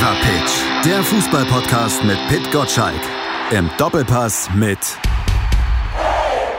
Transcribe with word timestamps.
Fever 0.00 0.16
Pitch, 0.22 0.86
der 0.86 1.02
Fußballpodcast 1.02 2.04
mit 2.04 2.16
Pit 2.28 2.50
Gottschalk. 2.50 3.02
Im 3.50 3.68
Doppelpass 3.76 4.48
mit 4.54 4.78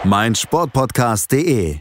meinsportpodcast.de. 0.04 1.78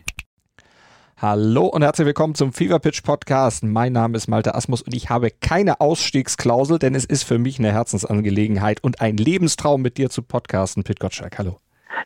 Hallo 1.19 1.67
und 1.67 1.83
herzlich 1.83 2.07
willkommen 2.07 2.35
zum 2.35 2.55
Fever 2.55 2.79
Pitch 2.79 3.03
Podcast. 3.03 3.63
Mein 3.63 3.93
Name 3.93 4.17
ist 4.17 4.27
Malte 4.27 4.55
Asmus 4.55 4.81
und 4.81 4.95
ich 4.95 5.11
habe 5.11 5.29
keine 5.31 5.83
Ausstiegsklausel, 5.83 6.79
denn 6.79 6.95
es 6.95 7.05
ist 7.05 7.25
für 7.25 7.39
mich 7.39 7.59
eine 7.59 7.73
Herzensangelegenheit 7.73 8.83
und 8.83 9.03
ein 9.03 9.19
Lebenstraum 9.19 9.83
mit 9.83 9.99
dir 9.99 10.09
zu 10.09 10.23
podcasten. 10.23 10.83
Pit 10.83 10.99
Gottschalk, 10.99 11.37
hallo. 11.37 11.59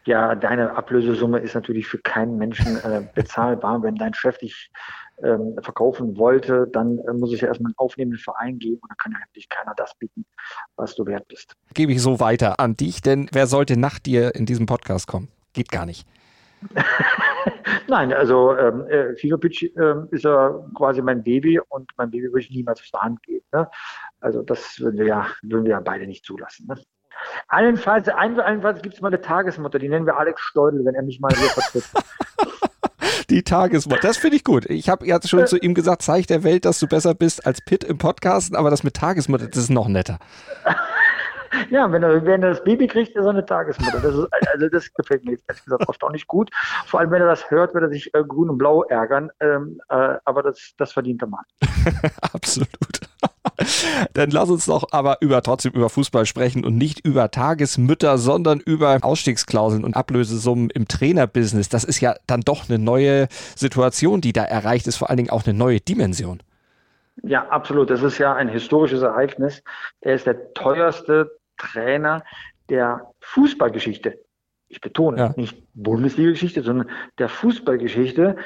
Ja, 0.04 0.34
deine 0.34 0.76
Ablösesumme 0.76 1.38
ist 1.38 1.54
natürlich 1.54 1.86
für 1.86 1.98
keinen 1.98 2.38
Menschen 2.38 2.76
äh, 2.78 3.06
bezahlbar. 3.14 3.84
Wenn 3.84 3.94
dein 3.94 4.14
Chef 4.14 4.36
dich 4.38 4.72
ähm, 5.22 5.56
verkaufen 5.62 6.16
wollte, 6.16 6.66
dann 6.72 6.98
äh, 6.98 7.12
muss 7.12 7.32
es 7.32 7.40
ja 7.40 7.48
erstmal 7.48 7.70
einen 7.70 7.78
aufnehmenden 7.78 8.20
Verein 8.20 8.58
geben 8.58 8.78
und 8.82 8.90
dann 8.90 8.96
kann 8.96 9.12
ja 9.12 9.18
eigentlich 9.18 9.48
keiner 9.48 9.74
das 9.76 9.94
bieten, 9.94 10.24
was 10.76 10.94
du 10.94 11.06
wert 11.06 11.28
bist. 11.28 11.54
Gebe 11.74 11.92
ich 11.92 12.02
so 12.02 12.20
weiter 12.20 12.58
an 12.58 12.76
dich, 12.76 13.00
denn 13.00 13.28
wer 13.32 13.46
sollte 13.46 13.78
nach 13.78 13.98
dir 13.98 14.34
in 14.34 14.46
diesem 14.46 14.66
Podcast 14.66 15.06
kommen? 15.06 15.28
Geht 15.52 15.70
gar 15.70 15.86
nicht. 15.86 16.06
Nein, 17.88 18.12
also 18.12 18.56
ähm, 18.56 18.86
äh, 18.86 19.14
Fingerpitch 19.16 19.64
äh, 19.64 19.94
ist 20.10 20.24
ja 20.24 20.54
quasi 20.74 21.02
mein 21.02 21.22
Baby 21.22 21.60
und 21.68 21.90
mein 21.96 22.10
Baby 22.10 22.28
würde 22.28 22.40
ich 22.40 22.50
niemals 22.50 22.80
aus 22.80 22.90
der 22.90 23.02
Hand 23.02 23.22
geben. 23.22 23.44
Ne? 23.52 23.68
Also 24.20 24.42
das 24.42 24.80
würden 24.80 24.98
wir 24.98 25.06
ja, 25.06 25.26
würden 25.42 25.64
wir 25.64 25.72
ja 25.72 25.80
beide 25.80 26.06
nicht 26.06 26.24
zulassen. 26.24 26.66
Ne? 26.66 26.76
Allenfalls, 27.48 28.08
allenfalls 28.08 28.82
gibt 28.82 28.94
es 28.94 29.00
mal 29.00 29.08
eine 29.08 29.20
Tagesmutter, 29.20 29.78
die 29.78 29.88
nennen 29.88 30.06
wir 30.06 30.16
Alex 30.16 30.40
Steudel, 30.40 30.84
wenn 30.84 30.94
er 30.94 31.02
mich 31.02 31.20
mal 31.20 31.32
hier 31.34 31.48
vertritt. 31.48 31.84
Die 33.30 33.42
Tagesmutter, 33.42 34.00
das 34.06 34.16
finde 34.16 34.36
ich 34.36 34.44
gut. 34.44 34.66
Ich 34.66 34.88
habe 34.88 35.06
ja 35.06 35.18
schon 35.24 35.46
zu 35.46 35.58
ihm 35.58 35.74
gesagt, 35.74 36.02
zeig 36.02 36.26
der 36.26 36.44
Welt, 36.44 36.64
dass 36.64 36.78
du 36.78 36.86
besser 36.86 37.14
bist 37.14 37.46
als 37.46 37.60
Pitt 37.60 37.84
im 37.84 37.98
Podcasten, 37.98 38.56
aber 38.56 38.70
das 38.70 38.82
mit 38.82 38.94
Tagesmutter, 38.94 39.46
das 39.46 39.58
ist 39.58 39.70
noch 39.70 39.88
netter. 39.88 40.18
Ja, 41.70 41.90
wenn 41.92 42.02
er, 42.02 42.24
wenn 42.24 42.42
er 42.42 42.50
das 42.50 42.64
Baby 42.64 42.86
kriegt, 42.86 43.14
ist 43.14 43.24
er 43.24 43.30
eine 43.30 43.44
Tagesmutter. 43.44 44.00
Das 44.00 44.14
ist, 44.14 44.28
also 44.52 44.68
das 44.68 44.92
gefällt 44.92 45.24
mir 45.24 45.32
jetzt 45.32 45.44
ehrlich 45.48 45.64
gesagt 45.64 45.84
erstaunlich 45.86 46.26
gut. 46.26 46.50
Vor 46.86 47.00
allem, 47.00 47.10
wenn 47.10 47.22
er 47.22 47.28
das 47.28 47.50
hört, 47.50 47.74
wird 47.74 47.84
er 47.84 47.90
sich 47.90 48.12
äh, 48.14 48.24
grün 48.24 48.50
und 48.50 48.58
blau 48.58 48.82
ärgern. 48.82 49.30
Ähm, 49.40 49.80
äh, 49.88 50.16
aber 50.24 50.42
das, 50.42 50.74
das 50.78 50.92
verdient 50.92 51.22
er 51.22 51.28
mal. 51.28 51.44
Absolut. 52.32 52.68
Dann 54.14 54.30
lass 54.30 54.50
uns 54.50 54.66
doch 54.66 54.88
aber 54.90 55.18
über 55.20 55.42
trotzdem 55.42 55.72
über 55.72 55.88
Fußball 55.88 56.26
sprechen 56.26 56.64
und 56.64 56.76
nicht 56.76 57.04
über 57.04 57.30
Tagesmütter, 57.30 58.18
sondern 58.18 58.60
über 58.60 58.98
Ausstiegsklauseln 59.02 59.84
und 59.84 59.96
Ablösesummen 59.96 60.70
im 60.70 60.88
Trainerbusiness. 60.88 61.68
Das 61.68 61.84
ist 61.84 62.00
ja 62.00 62.16
dann 62.26 62.40
doch 62.40 62.68
eine 62.68 62.78
neue 62.78 63.28
Situation, 63.56 64.20
die 64.20 64.32
da 64.32 64.44
erreicht 64.44 64.86
ist, 64.86 64.96
vor 64.96 65.10
allen 65.10 65.18
Dingen 65.18 65.30
auch 65.30 65.46
eine 65.46 65.56
neue 65.56 65.80
Dimension. 65.80 66.42
Ja, 67.22 67.48
absolut. 67.48 67.90
Das 67.90 68.02
ist 68.02 68.18
ja 68.18 68.34
ein 68.34 68.48
historisches 68.48 69.02
Ereignis. 69.02 69.62
Er 70.00 70.14
ist 70.14 70.26
der 70.26 70.52
teuerste 70.54 71.38
Trainer 71.56 72.24
der 72.68 73.12
Fußballgeschichte. 73.20 74.18
Ich 74.68 74.80
betone, 74.80 75.18
ja. 75.18 75.34
nicht 75.36 75.56
Bundesliga-Geschichte, 75.74 76.62
sondern 76.62 76.90
der 77.18 77.28
Fußballgeschichte. 77.28 78.36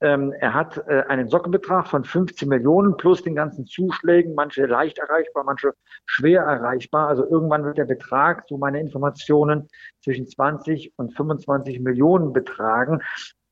Ähm, 0.00 0.32
er 0.40 0.52
hat 0.52 0.76
äh, 0.88 1.04
einen 1.08 1.28
Sockenbetrag 1.28 1.86
von 1.86 2.04
15 2.04 2.48
Millionen 2.48 2.96
plus 2.96 3.22
den 3.22 3.34
ganzen 3.34 3.66
Zuschlägen, 3.66 4.34
manche 4.34 4.66
leicht 4.66 4.98
erreichbar, 4.98 5.44
manche 5.44 5.72
schwer 6.04 6.42
erreichbar. 6.42 7.08
Also 7.08 7.24
irgendwann 7.24 7.64
wird 7.64 7.78
der 7.78 7.86
Betrag, 7.86 8.44
so 8.48 8.58
meine 8.58 8.80
Informationen, 8.80 9.68
zwischen 10.02 10.26
20 10.26 10.92
und 10.96 11.16
25 11.16 11.80
Millionen 11.80 12.32
betragen. 12.34 13.00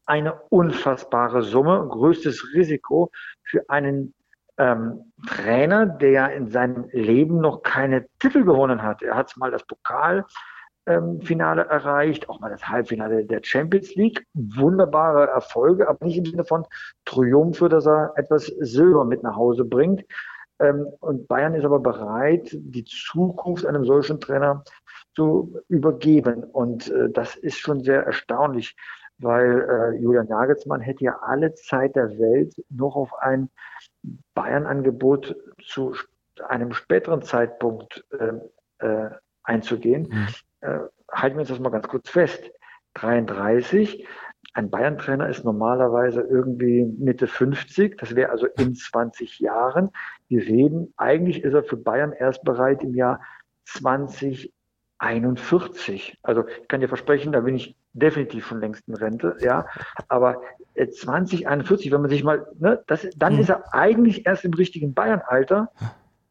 Eine 0.07 0.35
unfassbare 0.51 1.43
Summe, 1.43 1.87
größtes 1.89 2.53
Risiko 2.55 3.11
für 3.43 3.63
einen 3.71 4.13
ähm, 4.59 5.13
Trainer, 5.27 5.87
der 5.87 6.35
in 6.35 6.51
seinem 6.51 6.89
Leben 6.93 7.41
noch 7.41 7.63
keine 7.63 8.07
Titel 8.19 8.45
gewonnen 8.45 8.83
hat. 8.83 9.03
Er 9.03 9.17
hat 9.17 9.35
mal 9.39 9.51
das 9.51 9.65
Pokalfinale 9.65 10.27
ähm, 10.87 11.21
erreicht, 11.21 12.29
auch 12.29 12.41
mal 12.41 12.51
das 12.51 12.69
Halbfinale 12.69 13.25
der 13.25 13.41
Champions 13.43 13.95
League. 13.95 14.27
Wunderbare 14.35 15.29
Erfolge, 15.29 15.89
aber 15.89 16.05
nicht 16.05 16.19
im 16.19 16.27
Sinne 16.27 16.45
von 16.45 16.67
Triumphe, 17.05 17.69
dass 17.69 17.87
er 17.87 18.13
etwas 18.17 18.47
Silber 18.47 19.05
mit 19.05 19.23
nach 19.23 19.37
Hause 19.37 19.65
bringt. 19.65 20.05
Ähm, 20.61 20.87
und 21.01 21.27
Bayern 21.29 21.55
ist 21.55 21.65
aber 21.65 21.81
bereit, 21.81 22.51
die 22.53 22.85
Zukunft 22.85 23.67
einem 23.67 23.85
solchen 23.85 24.21
Trainer 24.21 24.63
zu 25.15 25.59
übergeben. 25.69 26.45
Und 26.45 26.91
äh, 26.91 27.11
das 27.11 27.37
ist 27.37 27.59
schon 27.59 27.83
sehr 27.83 28.05
erstaunlich, 28.05 28.77
weil 29.19 29.67
äh, 29.69 29.99
Julian 30.01 30.29
Nagelsmann 30.29 30.81
hätte 30.81 31.05
ja 31.05 31.19
alle 31.23 31.55
Zeit 31.55 31.97
der 31.97 32.19
Welt 32.19 32.55
noch 32.69 32.97
auf 32.97 33.15
ein 33.21 33.49
Bayern-Angebot 34.35 35.37
zu 35.67 35.95
einem 36.49 36.73
späteren 36.73 37.23
Zeitpunkt 37.23 38.05
äh, 38.19 38.87
äh, 38.87 39.11
einzugehen. 39.45 40.29
Äh, 40.65 40.81
halten 41.13 41.37
wir 41.37 41.41
uns 41.41 41.51
das 41.51 41.61
mal 41.61 41.71
ganz 41.71 41.87
kurz 41.89 42.09
fest. 42.09 42.51
33. 42.95 44.07
Ein 44.55 44.71
Bayern-Trainer 44.71 45.29
ist 45.29 45.45
normalerweise 45.45 46.23
irgendwie 46.23 46.87
Mitte 46.99 47.27
50. 47.27 47.99
Das 47.99 48.15
wäre 48.15 48.31
also 48.31 48.47
in 48.47 48.75
20 48.75 49.41
Jahren. 49.41 49.91
Wir 50.29 50.41
reden, 50.43 50.95
eigentlich 50.97 51.43
ist 51.43 51.53
er 51.55 51.65
für 51.65 51.77
Bayern 51.77 52.13
erst 52.13 52.45
bereit 52.45 52.83
im 52.83 52.95
Jahr 52.95 53.21
2041. 53.67 56.19
Also 56.23 56.47
ich 56.47 56.69
kann 56.69 56.81
dir 56.81 56.89
versprechen, 56.89 57.33
da 57.33 57.41
bin 57.41 57.57
ich 57.57 57.77
definitiv 57.93 58.47
schon 58.47 58.61
längst 58.61 58.89
in 58.89 58.95
Rente, 58.95 59.37
ja. 59.41 59.67
Aber 60.09 60.41
2041, 60.77 61.91
wenn 61.91 62.01
man 62.01 62.11
sich 62.11 62.25
mal, 62.25 62.47
ne, 62.59 62.83
das, 62.87 63.07
dann 63.17 63.35
mhm. 63.35 63.41
ist 63.41 63.51
er 63.51 63.75
eigentlich 63.75 64.25
erst 64.27 64.45
im 64.45 64.55
richtigen 64.55 64.95
Bayern-Alter. 64.95 65.73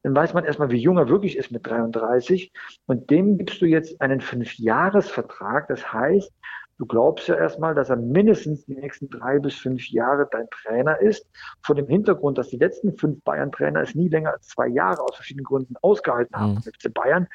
Dann 0.03 0.15
weiß 0.15 0.33
man 0.33 0.43
erstmal, 0.43 0.69
wie 0.69 0.81
jung 0.81 0.97
er 0.97 1.07
wirklich 1.07 1.37
ist 1.37 1.51
mit 1.51 1.65
33. 1.65 2.51
Und 2.85 3.09
dem 3.09 3.37
gibst 3.37 3.61
du 3.61 3.65
jetzt 3.65 3.99
einen 4.01 4.19
Fünfjahresvertrag. 4.19 5.69
Das 5.69 5.93
heißt, 5.93 6.31
du 6.77 6.85
glaubst 6.85 7.27
ja 7.29 7.35
erstmal, 7.35 7.73
dass 7.73 7.89
er 7.89 7.95
mindestens 7.95 8.65
die 8.65 8.75
nächsten 8.75 9.09
drei 9.09 9.39
bis 9.39 9.55
fünf 9.55 9.89
Jahre 9.89 10.27
dein 10.29 10.47
Trainer 10.49 10.99
ist. 10.99 11.25
Vor 11.61 11.75
dem 11.75 11.87
Hintergrund, 11.87 12.37
dass 12.37 12.49
die 12.49 12.57
letzten 12.57 12.97
fünf 12.97 13.23
Bayern-Trainer 13.23 13.81
es 13.81 13.95
nie 13.95 14.09
länger 14.09 14.33
als 14.33 14.49
zwei 14.49 14.67
Jahre 14.67 15.01
aus 15.01 15.15
verschiedenen 15.15 15.45
Gründen 15.45 15.75
ausgehalten 15.81 16.35
haben 16.35 16.55
mhm. 16.55 16.61
mit 16.65 16.93
Bayern. 16.93 17.27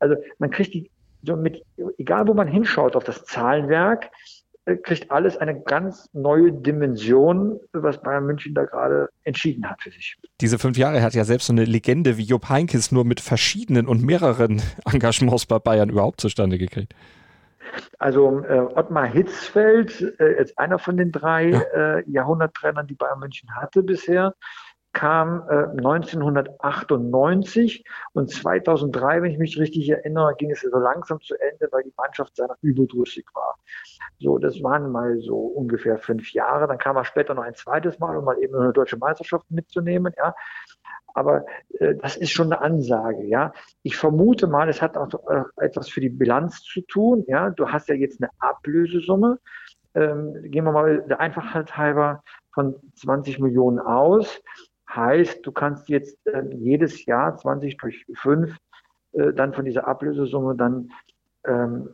Also 0.00 0.16
man 0.38 0.50
kriegt 0.50 0.74
die, 0.74 0.90
so 1.22 1.36
mit, 1.36 1.64
egal 1.98 2.26
wo 2.26 2.34
man 2.34 2.48
hinschaut 2.48 2.96
auf 2.96 3.04
das 3.04 3.24
Zahlenwerk, 3.24 4.10
kriegt 4.76 5.10
alles 5.10 5.36
eine 5.36 5.60
ganz 5.60 6.08
neue 6.12 6.52
Dimension, 6.52 7.58
was 7.72 8.00
Bayern 8.00 8.26
München 8.26 8.54
da 8.54 8.64
gerade 8.64 9.08
entschieden 9.24 9.68
hat 9.68 9.82
für 9.82 9.90
sich. 9.90 10.16
Diese 10.40 10.58
fünf 10.58 10.76
Jahre 10.76 11.02
hat 11.02 11.14
ja 11.14 11.24
selbst 11.24 11.46
so 11.46 11.52
eine 11.52 11.64
Legende 11.64 12.16
wie 12.18 12.22
Jupp 12.22 12.48
Heinkes 12.48 12.92
nur 12.92 13.04
mit 13.04 13.20
verschiedenen 13.20 13.86
und 13.86 14.02
mehreren 14.02 14.62
Engagements 14.92 15.46
bei 15.46 15.58
Bayern 15.58 15.90
überhaupt 15.90 16.20
zustande 16.20 16.58
gekriegt. 16.58 16.94
Also 17.98 18.44
äh, 18.44 18.60
Ottmar 18.60 19.06
Hitzfeld, 19.06 20.14
äh, 20.18 20.38
jetzt 20.38 20.58
einer 20.58 20.78
von 20.78 20.96
den 20.96 21.12
drei 21.12 21.50
ja. 21.50 21.60
äh, 21.98 22.10
Jahrhunderttrainern, 22.10 22.86
die 22.86 22.94
Bayern 22.94 23.20
München 23.20 23.54
hatte 23.54 23.82
bisher, 23.82 24.34
kam 24.98 25.44
äh, 25.48 25.66
1998 25.76 27.84
und 28.14 28.32
2003, 28.32 29.22
wenn 29.22 29.30
ich 29.30 29.38
mich 29.38 29.56
richtig 29.56 29.88
erinnere, 29.88 30.34
ging 30.36 30.50
es 30.50 30.62
so 30.62 30.76
langsam 30.76 31.20
zu 31.20 31.36
Ende, 31.36 31.68
weil 31.70 31.84
die 31.84 31.94
Mannschaft 31.96 32.34
seiner 32.34 32.56
überdrüssig 32.62 33.24
war. 33.32 33.54
So, 34.18 34.38
das 34.38 34.60
waren 34.60 34.90
mal 34.90 35.20
so 35.20 35.36
ungefähr 35.36 35.98
fünf 35.98 36.32
Jahre. 36.32 36.66
Dann 36.66 36.78
kam 36.78 36.96
er 36.96 37.04
später 37.04 37.34
noch 37.34 37.44
ein 37.44 37.54
zweites 37.54 38.00
Mal, 38.00 38.16
um 38.16 38.24
mal 38.24 38.42
eben 38.42 38.56
eine 38.56 38.72
deutsche 38.72 38.96
Meisterschaft 38.96 39.48
mitzunehmen, 39.52 40.12
ja. 40.16 40.34
Aber 41.14 41.46
äh, 41.78 41.94
das 41.94 42.16
ist 42.16 42.32
schon 42.32 42.52
eine 42.52 42.60
Ansage, 42.60 43.24
ja. 43.24 43.52
Ich 43.84 43.96
vermute 43.96 44.48
mal, 44.48 44.68
es 44.68 44.82
hat 44.82 44.96
auch 44.96 45.14
äh, 45.30 45.44
etwas 45.64 45.88
für 45.88 46.00
die 46.00 46.08
Bilanz 46.08 46.62
zu 46.62 46.80
tun, 46.80 47.22
ja. 47.28 47.50
Du 47.50 47.68
hast 47.68 47.88
ja 47.88 47.94
jetzt 47.94 48.20
eine 48.20 48.32
Ablösesumme. 48.40 49.38
Ähm, 49.94 50.34
gehen 50.42 50.64
wir 50.64 50.72
mal 50.72 51.04
der 51.08 51.20
Einfachheit 51.20 51.76
halber 51.76 52.24
von 52.52 52.74
20 52.96 53.38
Millionen 53.38 53.78
aus. 53.78 54.42
Heißt, 54.94 55.46
du 55.46 55.52
kannst 55.52 55.88
jetzt 55.88 56.18
äh, 56.26 56.42
jedes 56.54 57.04
Jahr 57.04 57.36
20 57.36 57.76
durch 57.76 58.06
5 58.14 58.56
äh, 59.12 59.32
dann 59.32 59.54
von 59.54 59.64
dieser 59.64 59.86
Ablösesumme 59.86 60.56
dann 60.56 60.90
ähm, 61.44 61.90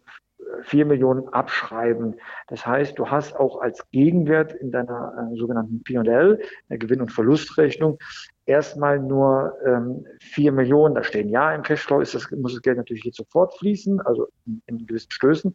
4 0.63 0.87
Millionen 0.87 1.29
abschreiben. 1.29 2.17
Das 2.49 2.67
heißt, 2.67 2.99
du 2.99 3.11
hast 3.11 3.37
auch 3.37 3.61
als 3.61 3.89
Gegenwert 3.91 4.53
in 4.53 4.71
deiner 4.71 5.31
äh, 5.33 5.37
sogenannten 5.37 5.83
P&L, 5.83 6.41
der 6.69 6.79
Gewinn- 6.79 7.01
und 7.01 7.13
Verlustrechnung, 7.13 7.99
erstmal 8.47 8.99
nur 8.99 9.57
ähm, 9.65 10.07
4 10.21 10.53
Millionen 10.53 10.95
da 10.95 11.03
stehen. 11.03 11.29
Ja, 11.29 11.55
im 11.55 11.63
Cashflow 11.63 12.01
ist 12.01 12.15
das, 12.15 12.31
muss 12.31 12.53
das 12.53 12.63
Geld 12.63 12.77
natürlich 12.77 13.05
jetzt 13.05 13.17
sofort 13.17 13.55
fließen, 13.59 14.01
also 14.03 14.29
in, 14.47 14.63
in 14.67 14.87
gewissen 14.87 15.11
Stößen. 15.11 15.55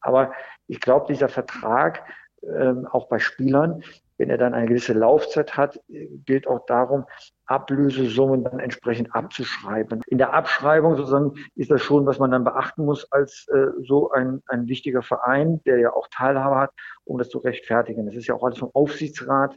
Aber 0.00 0.32
ich 0.66 0.80
glaube, 0.80 1.06
dieser 1.08 1.28
Vertrag, 1.28 2.02
ähm, 2.42 2.86
auch 2.86 3.08
bei 3.08 3.18
Spielern, 3.18 3.82
wenn 4.18 4.30
er 4.30 4.38
dann 4.38 4.52
eine 4.52 4.66
gewisse 4.66 4.92
Laufzeit 4.92 5.56
hat, 5.56 5.80
gilt 5.88 6.46
auch 6.46 6.66
darum, 6.66 7.04
Ablösesummen 7.46 8.44
dann 8.44 8.58
entsprechend 8.58 9.14
abzuschreiben. 9.14 10.02
In 10.08 10.18
der 10.18 10.34
Abschreibung 10.34 10.96
sozusagen 10.96 11.34
ist 11.54 11.70
das 11.70 11.80
schon, 11.80 12.04
was 12.04 12.18
man 12.18 12.30
dann 12.30 12.44
beachten 12.44 12.84
muss 12.84 13.10
als 13.10 13.46
äh, 13.48 13.68
so 13.86 14.10
ein, 14.10 14.42
ein 14.48 14.66
wichtiger 14.66 15.02
Verein, 15.02 15.62
der 15.64 15.78
ja 15.78 15.92
auch 15.94 16.08
Teilhabe 16.10 16.56
hat, 16.56 16.70
um 17.04 17.16
das 17.16 17.30
zu 17.30 17.38
rechtfertigen. 17.38 18.04
Das 18.06 18.16
ist 18.16 18.26
ja 18.26 18.34
auch 18.34 18.42
alles 18.42 18.58
vom 18.58 18.70
Aufsichtsrat 18.74 19.56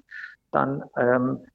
dann 0.51 0.83
ähm, 0.97 1.45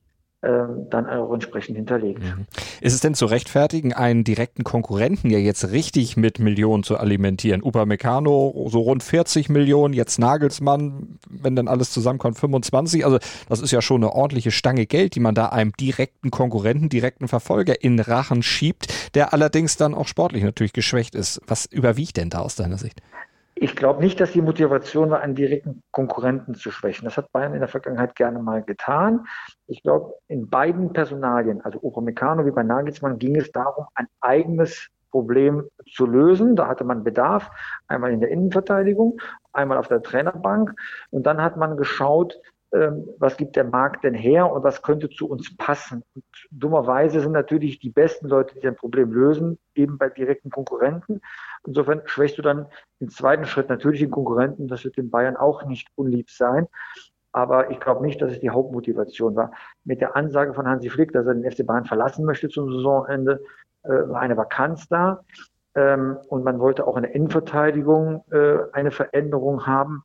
dann 0.42 1.06
auch 1.06 1.32
entsprechend 1.32 1.76
hinterlegt. 1.76 2.22
Mhm. 2.22 2.46
Ist 2.80 2.92
es 2.92 3.00
denn 3.00 3.14
zu 3.14 3.26
rechtfertigen, 3.26 3.92
einen 3.94 4.22
direkten 4.22 4.62
Konkurrenten 4.62 5.30
ja 5.30 5.38
jetzt 5.38 5.70
richtig 5.70 6.16
mit 6.16 6.38
Millionen 6.38 6.84
zu 6.84 6.98
alimentieren? 6.98 7.62
Upamecano 7.64 8.66
so 8.68 8.80
rund 8.80 9.02
40 9.02 9.48
Millionen, 9.48 9.94
jetzt 9.94 10.18
Nagelsmann, 10.18 11.18
wenn 11.28 11.56
dann 11.56 11.66
alles 11.68 11.90
zusammenkommt, 11.90 12.38
25. 12.38 13.04
Also 13.04 13.18
das 13.48 13.60
ist 13.60 13.72
ja 13.72 13.82
schon 13.82 14.04
eine 14.04 14.12
ordentliche 14.12 14.50
Stange 14.52 14.86
Geld, 14.86 15.14
die 15.14 15.20
man 15.20 15.34
da 15.34 15.46
einem 15.46 15.72
direkten 15.72 16.30
Konkurrenten, 16.30 16.90
direkten 16.90 17.26
Verfolger 17.26 17.82
in 17.82 17.98
Rachen 17.98 18.42
schiebt, 18.42 18.86
der 19.14 19.32
allerdings 19.32 19.76
dann 19.76 19.94
auch 19.94 20.06
sportlich 20.06 20.44
natürlich 20.44 20.74
geschwächt 20.74 21.14
ist. 21.14 21.40
Was 21.46 21.66
überwiegt 21.66 22.18
denn 22.18 22.30
da 22.30 22.40
aus 22.40 22.54
deiner 22.54 22.78
Sicht? 22.78 23.00
Ich 23.58 23.74
glaube 23.74 24.02
nicht, 24.02 24.20
dass 24.20 24.32
die 24.32 24.42
Motivation 24.42 25.08
war, 25.08 25.20
einen 25.20 25.34
direkten 25.34 25.82
Konkurrenten 25.90 26.54
zu 26.54 26.70
schwächen. 26.70 27.06
Das 27.06 27.16
hat 27.16 27.32
Bayern 27.32 27.54
in 27.54 27.60
der 27.60 27.68
Vergangenheit 27.68 28.14
gerne 28.14 28.38
mal 28.38 28.62
getan. 28.62 29.26
Ich 29.66 29.82
glaube, 29.82 30.14
in 30.28 30.50
beiden 30.50 30.92
Personalien, 30.92 31.62
also 31.62 31.78
Upamecano 31.82 32.44
wie 32.44 32.50
bei 32.50 32.62
Nagelsmann, 32.62 33.18
ging 33.18 33.34
es 33.34 33.50
darum, 33.52 33.86
ein 33.94 34.08
eigenes 34.20 34.88
Problem 35.10 35.64
zu 35.90 36.04
lösen. 36.04 36.54
Da 36.54 36.68
hatte 36.68 36.84
man 36.84 37.02
Bedarf, 37.02 37.50
einmal 37.88 38.12
in 38.12 38.20
der 38.20 38.28
Innenverteidigung, 38.28 39.18
einmal 39.54 39.78
auf 39.78 39.88
der 39.88 40.02
Trainerbank. 40.02 40.74
Und 41.08 41.26
dann 41.26 41.40
hat 41.40 41.56
man 41.56 41.78
geschaut, 41.78 42.38
ähm, 42.72 43.08
was 43.18 43.36
gibt 43.36 43.56
der 43.56 43.64
Markt 43.64 44.04
denn 44.04 44.14
her 44.14 44.52
und 44.52 44.64
was 44.64 44.82
könnte 44.82 45.08
zu 45.08 45.28
uns 45.28 45.56
passen. 45.56 46.02
Und 46.14 46.24
dummerweise 46.50 47.20
sind 47.20 47.32
natürlich 47.32 47.78
die 47.78 47.90
besten 47.90 48.28
Leute, 48.28 48.58
die 48.58 48.66
ein 48.66 48.76
Problem 48.76 49.12
lösen, 49.12 49.58
eben 49.74 49.98
bei 49.98 50.10
direkten 50.10 50.50
Konkurrenten. 50.50 51.20
Insofern 51.66 52.02
schwächst 52.04 52.38
du 52.38 52.42
dann 52.42 52.66
im 53.00 53.10
zweiten 53.10 53.44
Schritt 53.44 53.68
natürlich 53.68 54.00
den 54.00 54.10
Konkurrenten. 54.10 54.68
Das 54.68 54.84
wird 54.84 54.96
den 54.96 55.10
Bayern 55.10 55.36
auch 55.36 55.64
nicht 55.64 55.88
unlieb 55.94 56.30
sein. 56.30 56.66
Aber 57.32 57.70
ich 57.70 57.80
glaube 57.80 58.04
nicht, 58.04 58.22
dass 58.22 58.32
es 58.32 58.40
die 58.40 58.50
Hauptmotivation 58.50 59.36
war. 59.36 59.52
Mit 59.84 60.00
der 60.00 60.16
Ansage 60.16 60.54
von 60.54 60.66
Hansi 60.66 60.88
Flick, 60.88 61.12
dass 61.12 61.26
er 61.26 61.34
den 61.34 61.50
FC 61.50 61.66
Bayern 61.66 61.84
verlassen 61.84 62.24
möchte 62.24 62.48
zum 62.48 62.72
Saisonende, 62.72 63.42
äh, 63.82 63.88
war 63.88 64.20
eine 64.20 64.36
Vakanz 64.36 64.88
da. 64.88 65.20
Ähm, 65.74 66.16
und 66.28 66.44
man 66.44 66.58
wollte 66.58 66.86
auch 66.86 66.96
in 66.96 67.02
der 67.02 67.14
Innenverteidigung 67.14 68.24
äh, 68.30 68.58
eine 68.72 68.90
Veränderung 68.90 69.66
haben. 69.66 70.02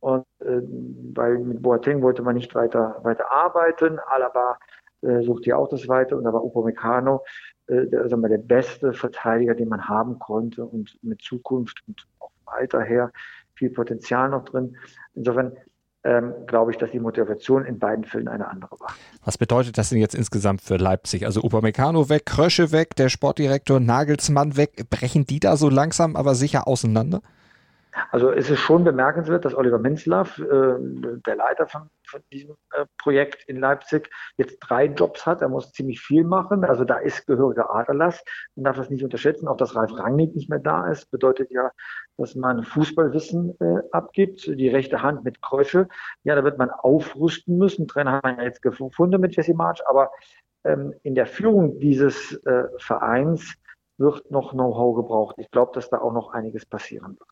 Und 0.00 0.24
äh, 0.40 0.62
weil 1.14 1.38
mit 1.38 1.60
Boateng 1.60 2.00
wollte 2.00 2.22
man 2.22 2.34
nicht 2.34 2.54
weiter, 2.54 2.96
weiter 3.02 3.30
arbeiten. 3.30 3.98
Alaba 4.06 4.56
äh, 5.02 5.20
suchte 5.22 5.50
ja 5.50 5.56
auch 5.56 5.68
das 5.68 5.88
Weite 5.88 6.16
und 6.16 6.24
da 6.24 6.32
war 6.32 6.42
Upamecano 6.42 7.22
äh, 7.70 7.86
der, 7.86 8.08
sagen 8.08 8.22
wir, 8.22 8.28
der 8.28 8.38
beste 8.38 8.92
Verteidiger, 8.92 9.54
den 9.54 9.68
man 9.68 9.88
haben 9.88 10.18
konnte 10.18 10.64
und 10.64 10.98
mit 11.02 11.22
Zukunft 11.22 11.82
und 11.86 12.06
auch 12.18 12.30
weiter 12.44 12.82
her 12.82 13.12
viel 13.54 13.70
Potenzial 13.70 14.30
noch 14.30 14.44
drin. 14.44 14.76
Insofern 15.14 15.52
ähm, 16.02 16.32
glaube 16.46 16.70
ich, 16.70 16.78
dass 16.78 16.90
die 16.90 16.98
Motivation 16.98 17.64
in 17.64 17.78
beiden 17.78 18.04
Fällen 18.04 18.28
eine 18.28 18.48
andere 18.48 18.80
war. 18.80 18.94
Was 19.24 19.36
bedeutet 19.36 19.76
das 19.76 19.90
denn 19.90 19.98
jetzt 19.98 20.14
insgesamt 20.14 20.62
für 20.62 20.76
Leipzig? 20.76 21.26
Also 21.26 21.42
Upamecano 21.42 22.08
weg, 22.08 22.24
Krösche 22.24 22.72
weg, 22.72 22.96
der 22.96 23.10
Sportdirektor 23.10 23.80
Nagelsmann 23.80 24.56
weg. 24.56 24.88
Brechen 24.88 25.26
die 25.26 25.40
da 25.40 25.56
so 25.56 25.68
langsam 25.68 26.16
aber 26.16 26.34
sicher 26.34 26.66
auseinander? 26.66 27.20
Also 28.10 28.30
es 28.30 28.50
ist 28.50 28.60
schon 28.60 28.84
bemerkenswert, 28.84 29.44
dass 29.44 29.54
Oliver 29.54 29.78
Minzlaff, 29.78 30.38
äh, 30.38 30.44
der 30.46 31.36
Leiter 31.36 31.66
von, 31.66 31.90
von 32.06 32.20
diesem 32.32 32.56
äh, 32.72 32.86
Projekt 32.98 33.44
in 33.48 33.56
Leipzig, 33.56 34.10
jetzt 34.36 34.58
drei 34.60 34.86
Jobs 34.86 35.26
hat. 35.26 35.42
Er 35.42 35.48
muss 35.48 35.72
ziemlich 35.72 36.00
viel 36.00 36.24
machen. 36.24 36.64
Also 36.64 36.84
da 36.84 36.98
ist 36.98 37.26
gehöriger 37.26 37.74
Aderlass. 37.74 38.22
Man 38.54 38.64
darf 38.64 38.76
das 38.76 38.90
nicht 38.90 39.04
unterschätzen. 39.04 39.48
Auch 39.48 39.56
dass 39.56 39.74
Ralf 39.74 39.96
Rangnick 39.96 40.34
nicht 40.34 40.48
mehr 40.48 40.58
da 40.58 40.88
ist, 40.88 41.10
bedeutet 41.10 41.50
ja, 41.50 41.70
dass 42.16 42.34
man 42.34 42.64
Fußballwissen 42.64 43.56
äh, 43.60 43.82
abgibt. 43.92 44.46
Die 44.46 44.68
rechte 44.68 45.02
Hand 45.02 45.24
mit 45.24 45.42
Krösche. 45.42 45.88
Ja, 46.24 46.34
da 46.34 46.44
wird 46.44 46.58
man 46.58 46.70
aufrüsten 46.70 47.58
müssen. 47.58 47.88
Trainer 47.88 48.20
man 48.22 48.38
ja 48.38 48.44
jetzt 48.44 48.62
gefunden 48.62 49.20
mit 49.20 49.34
Jesse 49.34 49.54
March. 49.54 49.80
Aber 49.88 50.10
ähm, 50.64 50.94
in 51.02 51.14
der 51.14 51.26
Führung 51.26 51.78
dieses 51.80 52.34
äh, 52.44 52.64
Vereins 52.78 53.54
wird 54.00 54.30
noch 54.30 54.52
Know-how 54.52 54.96
gebraucht. 54.96 55.36
Ich 55.38 55.50
glaube, 55.50 55.72
dass 55.74 55.88
da 55.90 55.98
auch 55.98 56.12
noch 56.12 56.32
einiges 56.32 56.66
passieren 56.66 57.16
wird. 57.18 57.28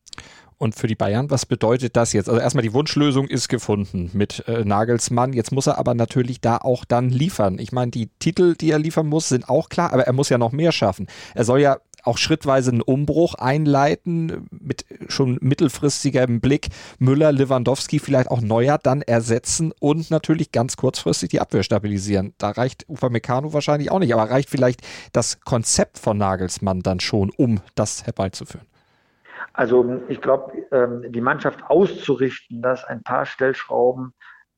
Und 0.57 0.75
für 0.75 0.87
die 0.87 0.95
Bayern, 0.95 1.31
was 1.31 1.45
bedeutet 1.45 1.95
das 1.95 2.11
jetzt? 2.11 2.27
Also 2.27 2.41
erstmal 2.41 2.63
die 2.63 2.73
Wunschlösung 2.73 3.27
ist 3.27 3.47
gefunden 3.47 4.11
mit 4.13 4.43
äh, 4.47 4.65
Nagelsmann. 4.65 5.31
Jetzt 5.31 5.51
muss 5.51 5.67
er 5.67 5.77
aber 5.77 5.93
natürlich 5.93 6.41
da 6.41 6.57
auch 6.57 6.83
dann 6.83 7.09
liefern. 7.09 7.59
Ich 7.59 7.71
meine, 7.71 7.91
die 7.91 8.09
Titel, 8.19 8.55
die 8.55 8.71
er 8.71 8.79
liefern 8.79 9.07
muss, 9.07 9.29
sind 9.29 9.47
auch 9.47 9.69
klar, 9.69 9.93
aber 9.93 10.03
er 10.03 10.13
muss 10.13 10.29
ja 10.29 10.37
noch 10.37 10.51
mehr 10.51 10.73
schaffen. 10.73 11.07
Er 11.33 11.45
soll 11.45 11.61
ja 11.61 11.77
auch 12.03 12.17
schrittweise 12.17 12.71
einen 12.71 12.81
Umbruch 12.81 13.35
einleiten 13.35 14.47
mit 14.51 14.85
schon 15.07 15.37
mittelfristigem 15.41 16.41
Blick. 16.41 16.69
Müller, 16.99 17.31
Lewandowski, 17.31 17.99
vielleicht 17.99 18.31
auch 18.31 18.41
Neuer 18.41 18.77
dann 18.77 19.01
ersetzen 19.01 19.73
und 19.79 20.11
natürlich 20.11 20.51
ganz 20.51 20.77
kurzfristig 20.77 21.29
die 21.29 21.39
Abwehr 21.39 21.63
stabilisieren. 21.63 22.33
Da 22.37 22.49
reicht 22.51 22.85
Upamecano 22.89 23.53
wahrscheinlich 23.53 23.91
auch 23.91 23.99
nicht, 23.99 24.13
aber 24.13 24.29
reicht 24.29 24.49
vielleicht 24.49 24.81
das 25.13 25.41
Konzept 25.41 25.99
von 25.99 26.17
Nagelsmann 26.17 26.81
dann 26.81 26.99
schon, 26.99 27.31
um 27.35 27.61
das 27.75 28.05
herbeizuführen. 28.05 28.65
Also 29.53 30.01
ich 30.07 30.21
glaube, 30.21 30.53
ähm, 30.71 31.11
die 31.11 31.21
Mannschaft 31.21 31.63
auszurichten, 31.67 32.61
dass 32.61 32.85
ein 32.85 33.03
paar 33.03 33.25
Stellschrauben 33.25 34.13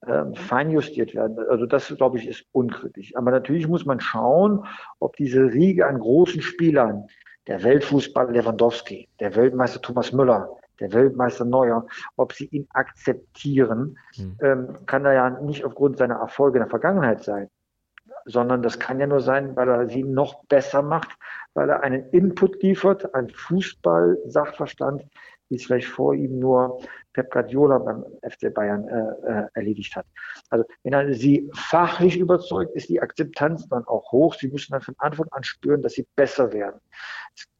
ähm, 0.07 0.33
feinjustiert 0.33 1.13
werden. 1.13 1.37
Also 1.49 1.65
das, 1.65 1.93
glaube 1.95 2.17
ich, 2.17 2.27
ist 2.27 2.45
unkritisch. 2.51 3.15
Aber 3.15 3.31
natürlich 3.31 3.67
muss 3.67 3.85
man 3.85 3.99
schauen, 3.99 4.65
ob 4.99 5.15
diese 5.15 5.53
Riege 5.53 5.85
an 5.85 5.99
großen 5.99 6.41
Spielern, 6.41 7.07
der 7.47 7.63
Weltfußball 7.63 8.31
Lewandowski, 8.31 9.09
der 9.19 9.35
Weltmeister 9.35 9.81
Thomas 9.81 10.11
Müller, 10.11 10.49
der 10.79 10.93
Weltmeister 10.93 11.45
Neuer, 11.45 11.85
ob 12.15 12.33
sie 12.33 12.45
ihn 12.45 12.67
akzeptieren, 12.71 13.97
mhm. 14.17 14.37
ähm, 14.41 14.75
kann 14.85 15.05
er 15.05 15.13
ja 15.13 15.29
nicht 15.29 15.63
aufgrund 15.63 15.97
seiner 15.97 16.15
Erfolge 16.15 16.57
in 16.57 16.63
der 16.63 16.69
Vergangenheit 16.69 17.23
sein, 17.23 17.49
sondern 18.25 18.61
das 18.61 18.79
kann 18.79 18.99
ja 18.99 19.07
nur 19.07 19.21
sein, 19.21 19.55
weil 19.55 19.69
er 19.69 19.87
sie 19.87 20.03
noch 20.03 20.43
besser 20.45 20.81
macht, 20.81 21.09
weil 21.53 21.69
er 21.69 21.83
einen 21.83 22.09
Input 22.09 22.61
liefert, 22.61 23.13
einen 23.13 23.29
Fußball-Sachverstand, 23.29 25.03
wie 25.49 25.55
es 25.55 25.65
vielleicht 25.65 25.87
vor 25.87 26.13
ihm 26.13 26.39
nur 26.39 26.81
Pep 27.13 27.31
Guardiola 27.31 27.77
beim 27.79 28.05
FC 28.21 28.53
Bayern 28.53 28.87
äh, 28.87 29.41
äh, 29.43 29.47
erledigt 29.53 29.95
hat. 29.95 30.05
Also 30.49 30.65
wenn 30.83 30.93
er 30.93 31.13
sie 31.13 31.49
fachlich 31.53 32.17
überzeugt, 32.17 32.75
ist 32.75 32.89
die 32.89 33.01
Akzeptanz 33.01 33.67
dann 33.67 33.85
auch 33.85 34.11
hoch. 34.11 34.35
Sie 34.35 34.47
müssen 34.47 34.71
dann 34.71 34.81
von 34.81 34.95
Anfang 34.99 35.27
an 35.31 35.43
spüren, 35.43 35.81
dass 35.81 35.93
sie 35.93 36.07
besser 36.15 36.53
werden. 36.53 36.79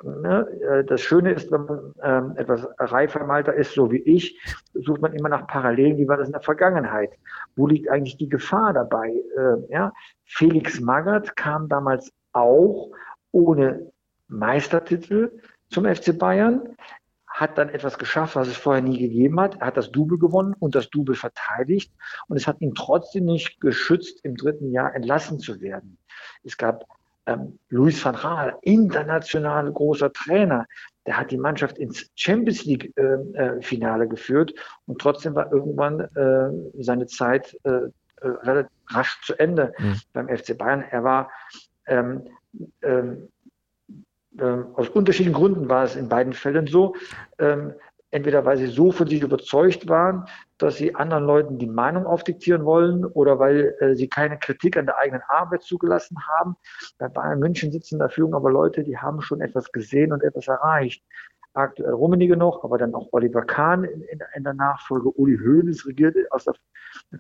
Ne, 0.04 0.48
äh, 0.62 0.84
das 0.84 1.02
Schöne 1.02 1.32
ist, 1.32 1.52
wenn 1.52 1.66
man 1.66 1.94
ähm, 2.04 2.34
etwas 2.38 2.68
reifer 2.80 3.22
im 3.22 3.32
Alter 3.32 3.54
ist, 3.54 3.74
so 3.74 3.92
wie 3.92 4.02
ich, 4.02 4.40
sucht 4.74 5.02
man 5.02 5.14
immer 5.14 5.30
nach 5.30 5.48
Parallelen, 5.48 5.98
wie 5.98 6.08
war 6.08 6.18
das 6.18 6.28
in 6.28 6.34
der 6.34 6.42
Vergangenheit? 6.42 7.12
Wo 7.56 7.68
liegt 7.68 7.90
eigentlich 7.90 8.18
die 8.18 8.30
Gefahr 8.30 8.74
dabei? 8.74 9.10
Äh, 9.10 9.72
ja? 9.72 9.94
Felix 10.26 10.80
Magath 10.80 11.36
kam 11.36 11.70
damals 11.70 12.12
auch 12.34 12.92
ohne 13.32 13.92
Meistertitel 14.28 15.32
zum 15.70 15.86
FC 15.86 16.18
Bayern, 16.18 16.76
hat 17.42 17.58
dann 17.58 17.70
etwas 17.70 17.98
geschafft, 17.98 18.36
was 18.36 18.48
es 18.48 18.56
vorher 18.56 18.84
nie 18.84 19.00
gegeben 19.00 19.40
hat. 19.40 19.56
Er 19.60 19.68
hat 19.68 19.78
das 19.78 19.92
Double 19.92 20.18
gewonnen 20.18 20.56
und 20.60 20.76
das 20.76 20.90
Double 20.92 21.16
verteidigt. 21.16 21.92
Und 22.28 22.38
es 22.38 22.48
hat 22.48 22.62
ihn 22.62 22.76
trotzdem 22.76 23.26
nicht 23.26 23.60
geschützt, 23.60 24.24
im 24.24 24.36
dritten 24.36 24.72
Jahr 24.72 24.94
entlassen 24.94 25.40
zu 25.40 25.60
werden. 25.60 25.98
Es 26.44 26.56
gab 26.56 26.86
ähm, 27.26 27.60
Luis 27.70 28.04
van 28.04 28.16
Gaal, 28.16 28.58
international 28.62 29.72
großer 29.72 30.14
Trainer, 30.14 30.68
der 31.08 31.18
hat 31.18 31.32
die 31.32 31.38
Mannschaft 31.38 31.80
ins 31.80 32.12
Champions 32.16 32.64
League 32.66 32.94
äh, 32.96 33.02
äh, 33.04 33.62
Finale 33.62 34.08
geführt 34.08 34.54
und 34.86 35.02
trotzdem 35.02 35.34
war 35.34 35.52
irgendwann 35.52 36.00
äh, 36.00 36.84
seine 36.84 37.08
Zeit 37.08 37.58
äh, 37.64 37.70
äh, 37.70 37.92
relativ 38.22 38.72
rasch 38.88 39.20
zu 39.24 39.38
Ende 39.40 39.74
mhm. 39.80 40.00
beim 40.14 40.30
FC 40.30 40.56
Bayern. 40.56 40.84
Er 40.92 41.04
war 41.04 41.32
ähm, 41.88 42.28
ähm, 42.84 43.28
ähm, 43.28 43.30
aus 44.40 44.90
unterschiedlichen 44.90 45.36
Gründen 45.36 45.70
war 45.70 45.84
es 45.84 45.96
in 45.96 46.08
beiden 46.08 46.34
Fällen 46.34 46.68
so. 46.68 46.96
Ähm, 47.38 47.74
entweder 48.12 48.46
weil 48.46 48.58
sie 48.58 48.68
so 48.68 48.92
von 48.92 49.08
sich 49.08 49.22
überzeugt 49.22 49.88
waren, 49.88 50.26
dass 50.58 50.76
sie 50.76 50.94
anderen 50.96 51.26
Leuten 51.26 51.58
die 51.58 51.68
Meinung 51.68 52.06
aufdiktieren 52.06 52.66
wollen 52.66 53.06
oder 53.06 53.40
weil 53.40 53.76
äh, 53.80 53.96
sie 53.96 54.08
keine 54.08 54.38
Kritik 54.38 54.78
an 54.78 54.86
der 54.86 54.98
eigenen 54.98 55.24
Arbeit 55.30 55.64
zugelassen 55.64 56.18
haben. 56.28 56.56
Bei 56.98 57.08
Bayern 57.08 57.40
München 57.40 57.72
sitzen 57.72 58.00
da 58.00 58.10
Führung 58.10 58.36
aber 58.36 58.52
Leute, 58.52 58.84
die 58.84 58.98
haben 58.98 59.22
schon 59.22 59.42
etwas 59.42 59.72
gesehen 59.72 60.12
und 60.12 60.24
etwas 60.24 60.48
erreicht. 60.48 61.04
Aktuell 61.54 61.94
Rummenigge 61.94 62.38
noch, 62.38 62.64
aber 62.64 62.78
dann 62.78 62.94
auch 62.94 63.10
Oliver 63.12 63.42
Kahn 63.42 63.84
in, 63.84 64.02
in, 64.04 64.20
in 64.36 64.44
der 64.44 64.54
Nachfolge. 64.54 65.10
Uli 65.10 65.38
Hoeneß 65.38 65.86
regiert 65.86 66.16
aus 66.32 66.46
der 66.46 66.54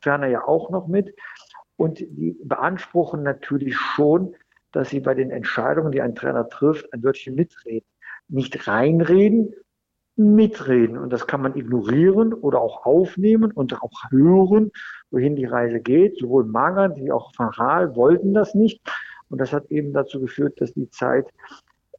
Ferne 0.01 0.29
ja 0.29 0.45
auch 0.45 0.69
noch 0.69 0.87
mit. 0.87 1.13
Und 1.77 1.99
die 1.99 2.37
beanspruchen 2.43 3.23
natürlich 3.23 3.75
schon, 3.75 4.35
dass 4.71 4.89
sie 4.89 4.99
bei 4.99 5.13
den 5.13 5.31
Entscheidungen, 5.31 5.91
die 5.91 6.01
ein 6.01 6.15
Trainer 6.15 6.47
trifft, 6.49 6.91
ein 6.93 7.03
Wörtchen 7.03 7.35
mitreden. 7.35 7.87
Nicht 8.27 8.67
reinreden, 8.67 9.53
mitreden. 10.15 10.97
Und 10.97 11.11
das 11.11 11.27
kann 11.27 11.41
man 11.41 11.55
ignorieren 11.55 12.33
oder 12.33 12.59
auch 12.59 12.85
aufnehmen 12.85 13.51
und 13.51 13.81
auch 13.81 14.11
hören, 14.11 14.71
wohin 15.09 15.35
die 15.35 15.45
Reise 15.45 15.79
geht. 15.79 16.17
Sowohl 16.17 16.45
Magath 16.45 16.95
wie 16.97 17.11
auch 17.11 17.33
Faral 17.33 17.95
wollten 17.95 18.33
das 18.33 18.53
nicht. 18.55 18.81
Und 19.29 19.39
das 19.39 19.53
hat 19.53 19.71
eben 19.71 19.93
dazu 19.93 20.19
geführt, 20.19 20.59
dass 20.59 20.73
die 20.73 20.89
Zeit 20.89 21.29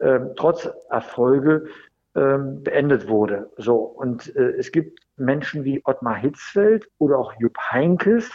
ähm, 0.00 0.30
trotz 0.36 0.68
Erfolge 0.90 1.66
ähm, 2.14 2.62
beendet 2.62 3.08
wurde. 3.08 3.50
So. 3.56 3.76
Und 3.76 4.34
äh, 4.36 4.52
es 4.58 4.70
gibt 4.70 5.00
Menschen 5.16 5.64
wie 5.64 5.80
Ottmar 5.84 6.16
Hitzfeld 6.16 6.88
oder 6.98 7.18
auch 7.18 7.32
Jupp 7.38 7.56
Heinkes, 7.70 8.30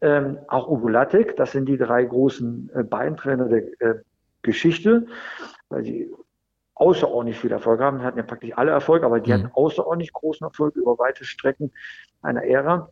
ähm, 0.00 0.38
auch 0.48 0.68
Ugo 0.68 0.88
Lattek, 0.88 1.36
das 1.36 1.52
sind 1.52 1.66
die 1.66 1.76
drei 1.76 2.04
großen 2.04 2.70
äh, 2.74 2.82
Beintrainer 2.82 3.48
der 3.48 3.80
äh, 3.80 3.94
Geschichte, 4.42 5.06
weil 5.68 5.84
sie 5.84 6.10
außerordentlich 6.74 7.38
viel 7.38 7.52
Erfolg 7.52 7.80
haben. 7.80 7.98
Die 7.98 8.04
hatten 8.04 8.18
ja 8.18 8.24
praktisch 8.24 8.52
alle 8.56 8.72
Erfolg, 8.72 9.04
aber 9.04 9.20
die 9.20 9.30
mhm. 9.30 9.34
hatten 9.34 9.50
außerordentlich 9.54 10.12
großen 10.12 10.44
Erfolg 10.44 10.76
über 10.76 10.98
weite 10.98 11.24
Strecken 11.24 11.72
einer 12.22 12.44
Ära. 12.44 12.90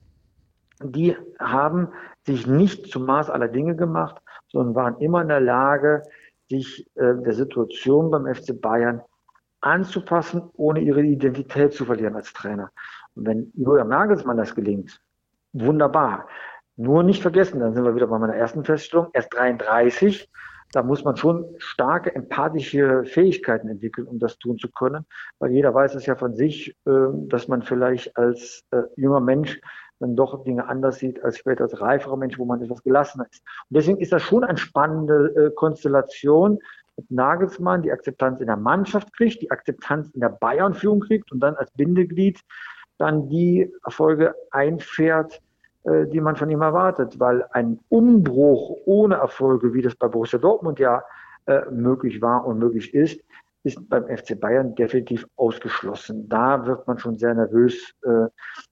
Die 0.82 1.16
haben 1.38 1.88
sich 2.26 2.46
nicht 2.46 2.90
zum 2.90 3.06
Maß 3.06 3.30
aller 3.30 3.48
Dinge 3.48 3.76
gemacht, 3.76 4.20
sondern 4.48 4.74
waren 4.74 4.98
immer 4.98 5.22
in 5.22 5.28
der 5.28 5.40
Lage, 5.40 6.02
sich 6.48 6.86
äh, 6.96 7.14
der 7.14 7.32
Situation 7.32 8.10
beim 8.10 8.32
FC 8.32 8.60
Bayern 8.60 9.02
anzupassen, 9.60 10.50
ohne 10.54 10.80
ihre 10.80 11.02
Identität 11.02 11.72
zu 11.72 11.84
verlieren 11.84 12.16
als 12.16 12.32
Trainer. 12.32 12.70
Und 13.14 13.26
wenn 13.26 13.52
Julian 13.54 13.88
Nagelsmann 13.88 14.36
das 14.36 14.54
gelingt, 14.54 15.00
wunderbar. 15.52 16.28
Nur 16.76 17.02
nicht 17.02 17.22
vergessen, 17.22 17.60
dann 17.60 17.74
sind 17.74 17.84
wir 17.84 17.94
wieder 17.94 18.06
bei 18.06 18.18
meiner 18.18 18.34
ersten 18.34 18.64
Feststellung, 18.64 19.08
erst 19.12 19.34
33, 19.34 20.28
da 20.72 20.82
muss 20.82 21.04
man 21.04 21.16
schon 21.16 21.44
starke 21.58 22.14
empathische 22.14 23.04
Fähigkeiten 23.04 23.68
entwickeln, 23.68 24.06
um 24.06 24.18
das 24.18 24.38
tun 24.38 24.56
zu 24.56 24.70
können, 24.70 25.04
weil 25.38 25.52
jeder 25.52 25.74
weiß 25.74 25.94
es 25.94 26.06
ja 26.06 26.16
von 26.16 26.34
sich, 26.34 26.74
ähm, 26.86 27.28
dass 27.28 27.46
man 27.46 27.62
vielleicht 27.62 28.16
als 28.16 28.64
äh, 28.70 28.82
junger 28.96 29.20
Mensch 29.20 29.60
dann 30.00 30.16
doch 30.16 30.42
Dinge 30.44 30.66
anders 30.66 30.98
sieht 30.98 31.22
als 31.22 31.38
später 31.38 31.64
als 31.64 31.80
reiferer 31.80 32.16
Mensch, 32.16 32.38
wo 32.38 32.46
man 32.46 32.62
etwas 32.62 32.82
gelassener 32.82 33.26
ist. 33.30 33.42
Und 33.68 33.76
deswegen 33.76 34.00
ist 34.00 34.12
das 34.12 34.22
schon 34.22 34.44
eine 34.44 34.58
spannende 34.58 35.34
äh, 35.36 35.50
Konstellation, 35.54 36.58
ob 36.96 37.04
Nagelsmann 37.10 37.82
die 37.82 37.92
Akzeptanz 37.92 38.40
in 38.40 38.46
der 38.46 38.56
Mannschaft 38.56 39.14
kriegt, 39.14 39.42
die 39.42 39.50
Akzeptanz 39.50 40.08
in 40.10 40.20
der 40.20 40.30
Bayern-Führung 40.30 41.00
kriegt 41.00 41.30
und 41.32 41.40
dann 41.40 41.54
als 41.54 41.70
Bindeglied 41.72 42.40
dann 42.98 43.28
die 43.28 43.70
Erfolge 43.84 44.34
einfährt, 44.50 45.40
äh, 45.84 46.06
die 46.06 46.20
man 46.20 46.36
von 46.36 46.50
ihm 46.50 46.62
erwartet, 46.62 47.18
weil 47.18 47.44
ein 47.52 47.80
Umbruch 47.88 48.78
ohne 48.84 49.16
Erfolge, 49.16 49.74
wie 49.74 49.82
das 49.82 49.94
bei 49.94 50.08
Borussia 50.08 50.38
Dortmund 50.38 50.78
ja 50.78 51.02
äh, 51.46 51.62
möglich 51.70 52.22
war 52.22 52.46
und 52.46 52.58
möglich 52.58 52.94
ist, 52.94 53.20
ist 53.64 53.88
beim 53.88 54.04
FC 54.06 54.38
Bayern 54.38 54.74
definitiv 54.74 55.26
ausgeschlossen. 55.36 56.28
Da 56.28 56.66
wird 56.66 56.86
man 56.86 56.98
schon 56.98 57.16
sehr 57.16 57.34
nervös, 57.34 57.94
äh, 58.02 58.26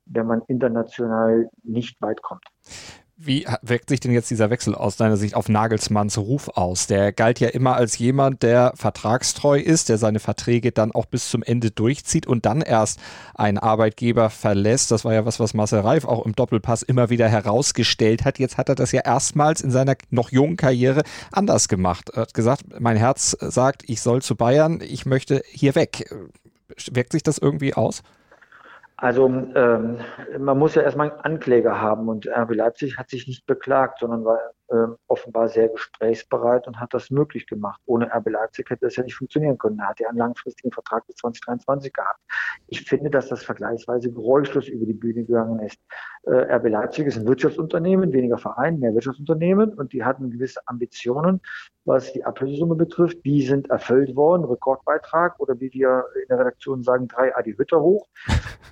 wenn 0.06 0.26
man 0.26 0.42
international 0.48 1.48
nicht 1.62 2.00
weit 2.02 2.22
kommt. 2.22 2.44
Wie 3.22 3.46
wirkt 3.60 3.90
sich 3.90 4.00
denn 4.00 4.12
jetzt 4.12 4.30
dieser 4.30 4.48
Wechsel 4.48 4.74
aus 4.74 4.96
deiner 4.96 5.18
Sicht 5.18 5.34
auf 5.34 5.50
Nagelsmanns 5.50 6.16
Ruf 6.16 6.48
aus? 6.48 6.86
Der 6.86 7.12
galt 7.12 7.38
ja 7.38 7.48
immer 7.48 7.76
als 7.76 7.98
jemand, 7.98 8.42
der 8.42 8.72
vertragstreu 8.76 9.58
ist, 9.60 9.90
der 9.90 9.98
seine 9.98 10.20
Verträge 10.20 10.72
dann 10.72 10.90
auch 10.90 11.04
bis 11.04 11.28
zum 11.28 11.42
Ende 11.42 11.70
durchzieht 11.70 12.26
und 12.26 12.46
dann 12.46 12.62
erst 12.62 12.98
einen 13.34 13.58
Arbeitgeber 13.58 14.30
verlässt. 14.30 14.90
Das 14.90 15.04
war 15.04 15.12
ja 15.12 15.26
was, 15.26 15.38
was 15.38 15.52
Marcel 15.52 15.80
Reif 15.80 16.06
auch 16.06 16.24
im 16.24 16.34
Doppelpass 16.34 16.82
immer 16.82 17.10
wieder 17.10 17.28
herausgestellt 17.28 18.24
hat. 18.24 18.38
Jetzt 18.38 18.56
hat 18.56 18.70
er 18.70 18.74
das 18.74 18.90
ja 18.90 19.02
erstmals 19.02 19.60
in 19.60 19.70
seiner 19.70 19.96
noch 20.08 20.32
jungen 20.32 20.56
Karriere 20.56 21.02
anders 21.30 21.68
gemacht. 21.68 22.08
Er 22.14 22.22
hat 22.22 22.32
gesagt, 22.32 22.80
mein 22.80 22.96
Herz 22.96 23.36
sagt, 23.38 23.82
ich 23.86 24.00
soll 24.00 24.22
zu 24.22 24.34
Bayern, 24.34 24.80
ich 24.80 25.04
möchte 25.04 25.42
hier 25.50 25.74
weg. 25.74 26.10
Wirkt 26.90 27.12
sich 27.12 27.22
das 27.22 27.36
irgendwie 27.36 27.74
aus? 27.74 28.02
Also 29.00 29.28
ähm, 29.28 29.99
man 30.38 30.59
muss 30.59 30.75
ja 30.75 30.83
erstmal 30.83 31.11
einen 31.11 31.21
Ankläger 31.21 31.80
haben 31.80 32.09
und 32.09 32.28
RB 32.28 32.54
Leipzig 32.54 32.99
hat 32.99 33.09
sich 33.09 33.26
nicht 33.26 33.47
beklagt, 33.47 34.00
sondern 34.00 34.26
war 34.26 34.38
äh, 34.70 34.86
offenbar 35.08 35.48
sehr 35.48 35.68
gesprächsbereit 35.68 36.66
und 36.66 36.78
hat 36.78 36.94
das 36.94 37.10
möglich 37.10 37.46
gemacht. 37.46 37.80
Ohne 37.86 38.06
RB 38.14 38.30
Leipzig 38.30 38.70
hätte 38.70 38.86
das 38.86 38.96
ja 38.96 39.02
nicht 39.02 39.16
funktionieren 39.16 39.58
können. 39.58 39.78
Er 39.80 39.88
hat 39.88 40.00
ja 40.00 40.08
einen 40.08 40.18
langfristigen 40.18 40.72
Vertrag 40.72 41.06
bis 41.06 41.16
2023 41.16 41.92
gehabt. 41.92 42.20
Ich 42.68 42.82
finde, 42.82 43.10
dass 43.10 43.28
das 43.28 43.42
vergleichsweise 43.42 44.12
geräuschlos 44.12 44.68
über 44.68 44.86
die 44.86 44.94
Bühne 44.94 45.24
gegangen 45.24 45.58
ist. 45.60 45.78
Äh, 46.22 46.54
RB 46.54 46.68
Leipzig 46.68 47.06
ist 47.06 47.18
ein 47.18 47.26
Wirtschaftsunternehmen, 47.26 48.12
weniger 48.12 48.38
Verein, 48.38 48.78
mehr 48.78 48.94
Wirtschaftsunternehmen 48.94 49.74
und 49.74 49.92
die 49.92 50.04
hatten 50.04 50.30
gewisse 50.30 50.60
Ambitionen, 50.66 51.40
was 51.84 52.12
die 52.12 52.24
Ablösesumme 52.24 52.76
betrifft. 52.76 53.24
Die 53.24 53.42
sind 53.42 53.70
erfüllt 53.70 54.14
worden, 54.14 54.44
Rekordbeitrag 54.44 55.40
oder 55.40 55.58
wie 55.58 55.72
wir 55.72 56.04
in 56.14 56.28
der 56.28 56.38
Redaktion 56.38 56.82
sagen, 56.82 57.08
drei 57.08 57.34
Adi 57.36 57.54
Hütter 57.54 57.80
hoch. 57.80 58.06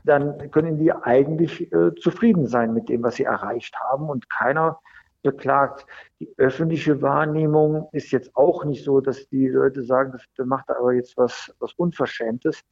Dann 0.04 0.50
können 0.52 0.78
die 0.78 0.92
eigentlich 0.92 1.72
äh, 1.72 1.94
zufrieden 1.96 2.46
sein 2.46 2.72
mit 2.72 2.88
dem, 2.88 3.02
was 3.02 3.16
sie 3.16 3.24
erreicht 3.24 3.74
haben 3.80 4.08
und 4.08 4.30
keiner 4.30 4.78
beklagt. 5.22 5.86
Die 6.20 6.28
öffentliche 6.36 7.00
Wahrnehmung 7.02 7.88
ist 7.92 8.10
jetzt 8.10 8.34
auch 8.36 8.64
nicht 8.64 8.84
so, 8.84 9.00
dass 9.00 9.28
die 9.28 9.48
Leute 9.48 9.84
sagen, 9.84 10.12
das 10.12 10.46
macht 10.46 10.70
aber 10.70 10.92
jetzt 10.92 11.16
was, 11.16 11.54
was 11.58 11.72
Unverschämtes. 11.74 12.62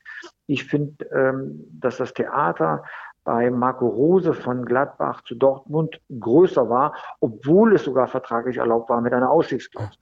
Ich 0.47 0.65
finde, 0.65 1.05
ähm, 1.07 1.65
dass 1.81 1.99
das 1.99 2.15
Theater 2.15 2.85
bei 3.25 3.51
Marco 3.51 3.89
Rose 3.89 4.33
von 4.33 4.65
Gladbach 4.65 5.23
zu 5.25 5.35
Dortmund 5.35 6.01
größer 6.21 6.71
war, 6.71 6.95
obwohl 7.21 7.75
es 7.75 7.85
sogar 7.85 8.07
vertraglich 8.07 8.59
erlaubt 8.59 8.89
war 8.89 9.01
mit 9.01 9.13
einer 9.13 9.31
Ausstiegsklausel. 9.31 9.99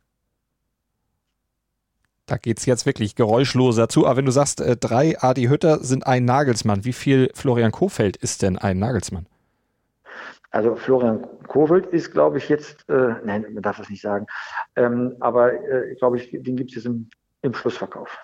Da 2.26 2.36
geht 2.38 2.58
es 2.58 2.66
jetzt 2.66 2.86
wirklich 2.86 3.16
geräuschloser 3.16 3.88
zu. 3.88 4.06
Aber 4.06 4.16
wenn 4.18 4.24
du 4.24 4.32
sagst, 4.32 4.60
äh, 4.60 4.76
drei 4.76 5.20
Adi 5.20 5.44
Hütter 5.44 5.80
sind 5.80 6.06
ein 6.06 6.24
Nagelsmann, 6.24 6.84
wie 6.84 6.92
viel 6.92 7.30
Florian 7.34 7.72
Kofeld 7.72 8.16
ist 8.16 8.42
denn 8.42 8.58
ein 8.58 8.78
Nagelsmann? 8.78 9.26
Also 10.54 10.76
Florian 10.76 11.26
Kofeld 11.48 11.86
ist, 11.86 12.12
glaube 12.12 12.38
ich, 12.38 12.48
jetzt, 12.48 12.88
äh, 12.88 13.14
nein, 13.24 13.44
man 13.52 13.60
darf 13.60 13.78
das 13.78 13.90
nicht 13.90 14.00
sagen, 14.00 14.26
ähm, 14.76 15.16
aber 15.18 15.52
äh, 15.52 15.96
glaube 15.96 16.16
ich, 16.16 16.30
den 16.30 16.54
gibt 16.54 16.70
es 16.70 16.76
jetzt 16.76 16.86
im, 16.86 17.10
im 17.42 17.52
Schlussverkauf. 17.52 18.16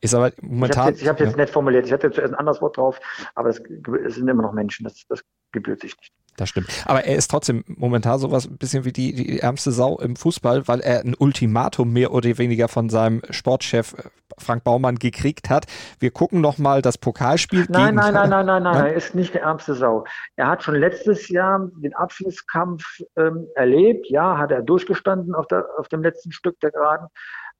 Ist 0.00 0.14
aber 0.14 0.32
momentan. 0.40 0.70
Ich 0.70 0.78
habe 0.78 0.90
jetzt, 0.96 1.08
hab 1.08 1.20
jetzt 1.20 1.30
ja. 1.32 1.36
nett 1.36 1.50
formuliert, 1.50 1.84
ich 1.84 1.92
hatte 1.92 2.10
zuerst 2.10 2.32
ein 2.32 2.38
anderes 2.38 2.62
Wort 2.62 2.78
drauf, 2.78 2.98
aber 3.34 3.50
es, 3.50 3.60
es 4.06 4.14
sind 4.14 4.28
immer 4.28 4.42
noch 4.42 4.54
Menschen, 4.54 4.84
das, 4.84 5.04
das 5.10 5.20
gebührt 5.52 5.82
sich 5.82 5.94
nicht. 5.98 6.14
Das 6.38 6.48
stimmt. 6.48 6.68
Aber 6.86 7.04
er 7.04 7.16
ist 7.16 7.30
trotzdem 7.30 7.64
momentan 7.66 8.18
sowas 8.18 8.46
ein 8.46 8.56
bisschen 8.56 8.86
wie 8.86 8.92
die, 8.92 9.12
die 9.12 9.40
ärmste 9.40 9.70
Sau 9.70 9.98
im 9.98 10.16
Fußball, 10.16 10.68
weil 10.68 10.80
er 10.80 11.00
ein 11.00 11.16
Ultimatum 11.18 11.92
mehr 11.92 12.12
oder 12.12 12.38
weniger 12.38 12.68
von 12.68 12.88
seinem 12.88 13.20
Sportchef 13.28 13.92
äh, 13.92 14.08
Frank 14.42 14.64
Baumann 14.64 14.96
gekriegt 14.96 15.50
hat. 15.50 15.66
Wir 15.98 16.10
gucken 16.10 16.40
nochmal 16.40 16.82
das 16.82 16.98
Pokalspiel. 16.98 17.66
Nein, 17.68 17.94
nein, 17.94 18.14
nein, 18.14 18.30
nein, 18.30 18.46
nein, 18.46 18.62
nein, 18.62 18.86
er 18.86 18.94
ist 18.94 19.14
nicht 19.14 19.34
der 19.34 19.42
ärmste 19.42 19.74
Sau. 19.74 20.04
Er 20.36 20.48
hat 20.48 20.62
schon 20.62 20.74
letztes 20.74 21.28
Jahr 21.28 21.68
den 21.76 21.94
Abschlusskampf 21.94 22.84
ähm, 23.16 23.46
erlebt. 23.54 24.08
Ja, 24.08 24.38
hat 24.38 24.50
er 24.50 24.62
durchgestanden 24.62 25.34
auf, 25.34 25.46
der, 25.46 25.66
auf 25.78 25.88
dem 25.88 26.02
letzten 26.02 26.32
Stück 26.32 26.58
der 26.60 26.70
Geraden 26.70 27.08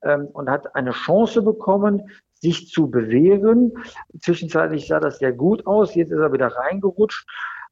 ähm, 0.02 0.28
und 0.32 0.50
hat 0.50 0.75
eine 0.75 0.90
Chance 0.90 1.42
bekommen, 1.42 2.02
sich 2.35 2.68
zu 2.68 2.88
bewähren. 2.90 3.73
Zwischenzeitlich 4.20 4.87
sah 4.87 5.00
das 5.00 5.18
sehr 5.18 5.32
gut 5.32 5.66
aus. 5.66 5.94
Jetzt 5.94 6.12
ist 6.12 6.20
er 6.20 6.32
wieder 6.32 6.49
reingerutscht. 6.49 7.26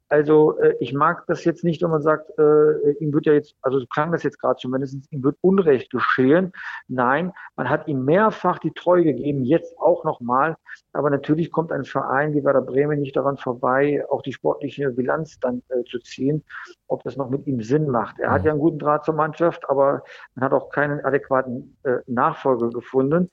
Also 0.08 0.56
äh, 0.58 0.76
ich 0.78 0.92
mag 0.92 1.24
das 1.26 1.44
jetzt 1.44 1.64
nicht, 1.64 1.82
wenn 1.82 1.90
man 1.90 2.02
sagt, 2.02 2.30
äh, 2.38 2.92
ihm 3.00 3.12
wird 3.12 3.26
ja 3.26 3.32
jetzt, 3.32 3.56
also 3.62 3.80
so 3.80 3.86
klang 3.86 4.12
das 4.12 4.22
jetzt 4.22 4.38
gerade 4.38 4.56
zumindest, 4.56 5.10
ihm 5.10 5.24
wird 5.24 5.36
Unrecht 5.40 5.90
geschehen. 5.90 6.52
Nein, 6.86 7.32
man 7.56 7.68
hat 7.68 7.88
ihm 7.88 8.04
mehrfach 8.04 8.58
die 8.58 8.72
Treue 8.72 9.02
gegeben, 9.02 9.44
jetzt 9.44 9.76
auch 9.78 10.04
nochmal. 10.04 10.56
Aber 10.92 11.10
natürlich 11.10 11.50
kommt 11.50 11.72
ein 11.72 11.84
Verein 11.84 12.34
wie 12.34 12.44
Werder 12.44 12.62
Bremen 12.62 13.00
nicht 13.00 13.16
daran 13.16 13.36
vorbei, 13.36 14.04
auch 14.08 14.22
die 14.22 14.32
sportliche 14.32 14.90
Bilanz 14.90 15.40
dann 15.40 15.62
äh, 15.70 15.82
zu 15.84 15.98
ziehen, 15.98 16.44
ob 16.86 17.02
das 17.02 17.16
noch 17.16 17.28
mit 17.28 17.46
ihm 17.46 17.60
Sinn 17.60 17.88
macht. 17.88 18.20
Er 18.20 18.30
hat 18.30 18.44
ja 18.44 18.52
einen 18.52 18.60
guten 18.60 18.78
Draht 18.78 19.04
zur 19.04 19.14
Mannschaft, 19.14 19.68
aber 19.68 20.04
man 20.34 20.44
hat 20.44 20.52
auch 20.52 20.70
keinen 20.70 21.04
adäquaten 21.04 21.76
äh, 21.82 21.98
Nachfolger 22.06 22.70
gefunden. 22.70 23.30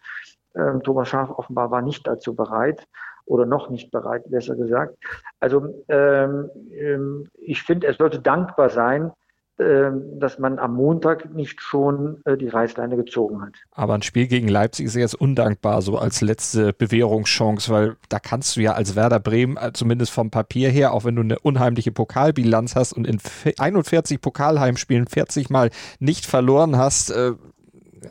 Ähm, 0.55 0.81
Thomas 0.81 1.07
Schaaf 1.07 1.29
offenbar 1.29 1.69
war 1.69 1.81
nicht 1.81 2.07
dazu 2.07 2.35
bereit 2.35 2.87
oder 3.25 3.45
noch 3.45 3.69
nicht 3.69 3.91
bereit, 3.91 4.23
besser 4.29 4.55
gesagt. 4.55 4.97
Also 5.39 5.83
ähm, 5.87 6.49
ähm, 6.71 7.29
ich 7.39 7.61
finde, 7.63 7.87
er 7.87 7.93
sollte 7.93 8.19
dankbar 8.19 8.69
sein, 8.69 9.11
ähm, 9.59 10.19
dass 10.19 10.39
man 10.39 10.57
am 10.57 10.73
Montag 10.73 11.31
nicht 11.31 11.61
schon 11.61 12.19
äh, 12.25 12.35
die 12.35 12.47
Reißleine 12.47 12.97
gezogen 12.97 13.39
hat. 13.43 13.53
Aber 13.71 13.93
ein 13.93 14.01
Spiel 14.01 14.25
gegen 14.25 14.47
Leipzig 14.47 14.87
ist 14.87 14.95
jetzt 14.95 15.13
undankbar, 15.13 15.83
so 15.83 15.99
als 15.99 16.21
letzte 16.21 16.73
Bewährungschance, 16.73 17.71
weil 17.71 17.95
da 18.09 18.17
kannst 18.17 18.55
du 18.55 18.61
ja 18.61 18.73
als 18.73 18.95
Werder 18.95 19.19
Bremen, 19.19 19.57
äh, 19.57 19.71
zumindest 19.71 20.11
vom 20.11 20.31
Papier 20.31 20.71
her, 20.71 20.91
auch 20.91 21.05
wenn 21.05 21.15
du 21.15 21.21
eine 21.21 21.37
unheimliche 21.37 21.91
Pokalbilanz 21.91 22.75
hast 22.75 22.93
und 22.93 23.05
in 23.05 23.19
41 23.59 24.21
Pokalheimspielen 24.21 25.05
40 25.05 25.51
Mal 25.51 25.69
nicht 25.99 26.25
verloren 26.25 26.75
hast, 26.75 27.11
äh, 27.11 27.33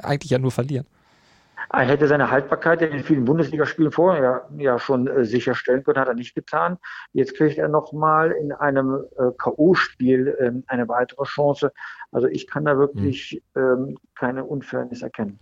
eigentlich 0.01 0.31
ja 0.31 0.39
nur 0.39 0.53
verlieren. 0.53 0.87
Er 1.73 1.87
hätte 1.87 2.07
seine 2.07 2.31
Haltbarkeit 2.31 2.83
in 2.83 3.03
vielen 3.03 3.25
Bundesligaspielen 3.25 3.93
vorher 3.93 4.47
ja, 4.59 4.79
schon 4.79 5.07
äh, 5.07 5.25
sicherstellen 5.25 5.83
können, 5.83 5.99
hat 5.99 6.09
er 6.09 6.15
nicht 6.15 6.35
getan. 6.35 6.77
Jetzt 7.15 7.35
kriegt 7.35 7.57
er 7.57 7.69
nochmal 7.69 8.33
in 8.33 8.53
einem 8.53 9.05
äh, 9.17 9.31
K.O.-Spiel 9.39 10.29
äh, 10.29 10.53
eine 10.67 10.89
weitere 10.89 11.25
Chance. 11.25 11.73
Also 12.11 12.29
ich 12.29 12.47
kann 12.47 12.67
da 12.67 12.77
wirklich 12.77 13.43
ähm, 13.57 13.97
keine 14.23 14.45
Unfairness 14.45 15.03
erkennen. 15.03 15.41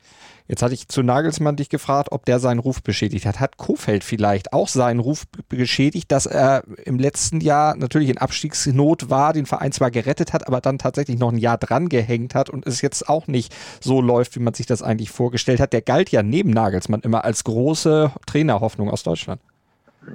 Jetzt 0.49 0.63
hatte 0.63 0.73
ich 0.73 0.89
zu 0.89 1.03
Nagelsmann 1.03 1.55
dich 1.55 1.69
gefragt, 1.69 2.13
ob 2.13 2.25
der 2.25 2.41
seinen 2.41 2.61
Ruf 2.61 2.83
beschädigt 2.83 3.27
hat. 3.27 3.39
Hat 3.39 3.59
Kofeld 3.59 4.05
vielleicht 4.05 4.55
auch 4.55 4.69
seinen 4.69 5.01
Ruf 5.01 5.25
beschädigt, 5.51 6.11
dass 6.11 6.25
er 6.25 6.65
im 6.87 6.99
letzten 6.99 7.43
Jahr 7.43 7.77
natürlich 7.77 8.09
in 8.09 8.17
Abstiegsnot 8.17 9.11
war, 9.11 9.35
den 9.35 9.45
Verein 9.45 9.73
zwar 9.73 9.91
gerettet 9.91 10.33
hat, 10.33 10.47
aber 10.47 10.63
dann 10.63 10.79
tatsächlich 10.79 11.19
noch 11.19 11.31
ein 11.31 11.37
Jahr 11.37 11.59
dran 11.59 11.91
gehängt 11.91 12.35
hat 12.35 12.49
und 12.49 12.67
es 12.67 12.81
jetzt 12.81 13.07
auch 13.07 13.27
nicht 13.27 13.55
so 13.83 14.01
läuft, 14.01 14.35
wie 14.37 14.41
man 14.41 14.55
sich 14.55 14.65
das 14.65 14.83
eigentlich 14.83 15.11
vorgestellt 15.11 15.61
hat. 15.61 15.75
Der 15.75 15.83
galt 15.83 16.09
ja 16.09 16.23
neben 16.23 16.49
Nagelsmann 16.49 17.03
immer 17.03 17.27
als 17.27 17.45
große 17.45 18.13
Trainerhoffnung 18.25 18.89
aus 18.89 19.03
Deutschland. 19.03 19.43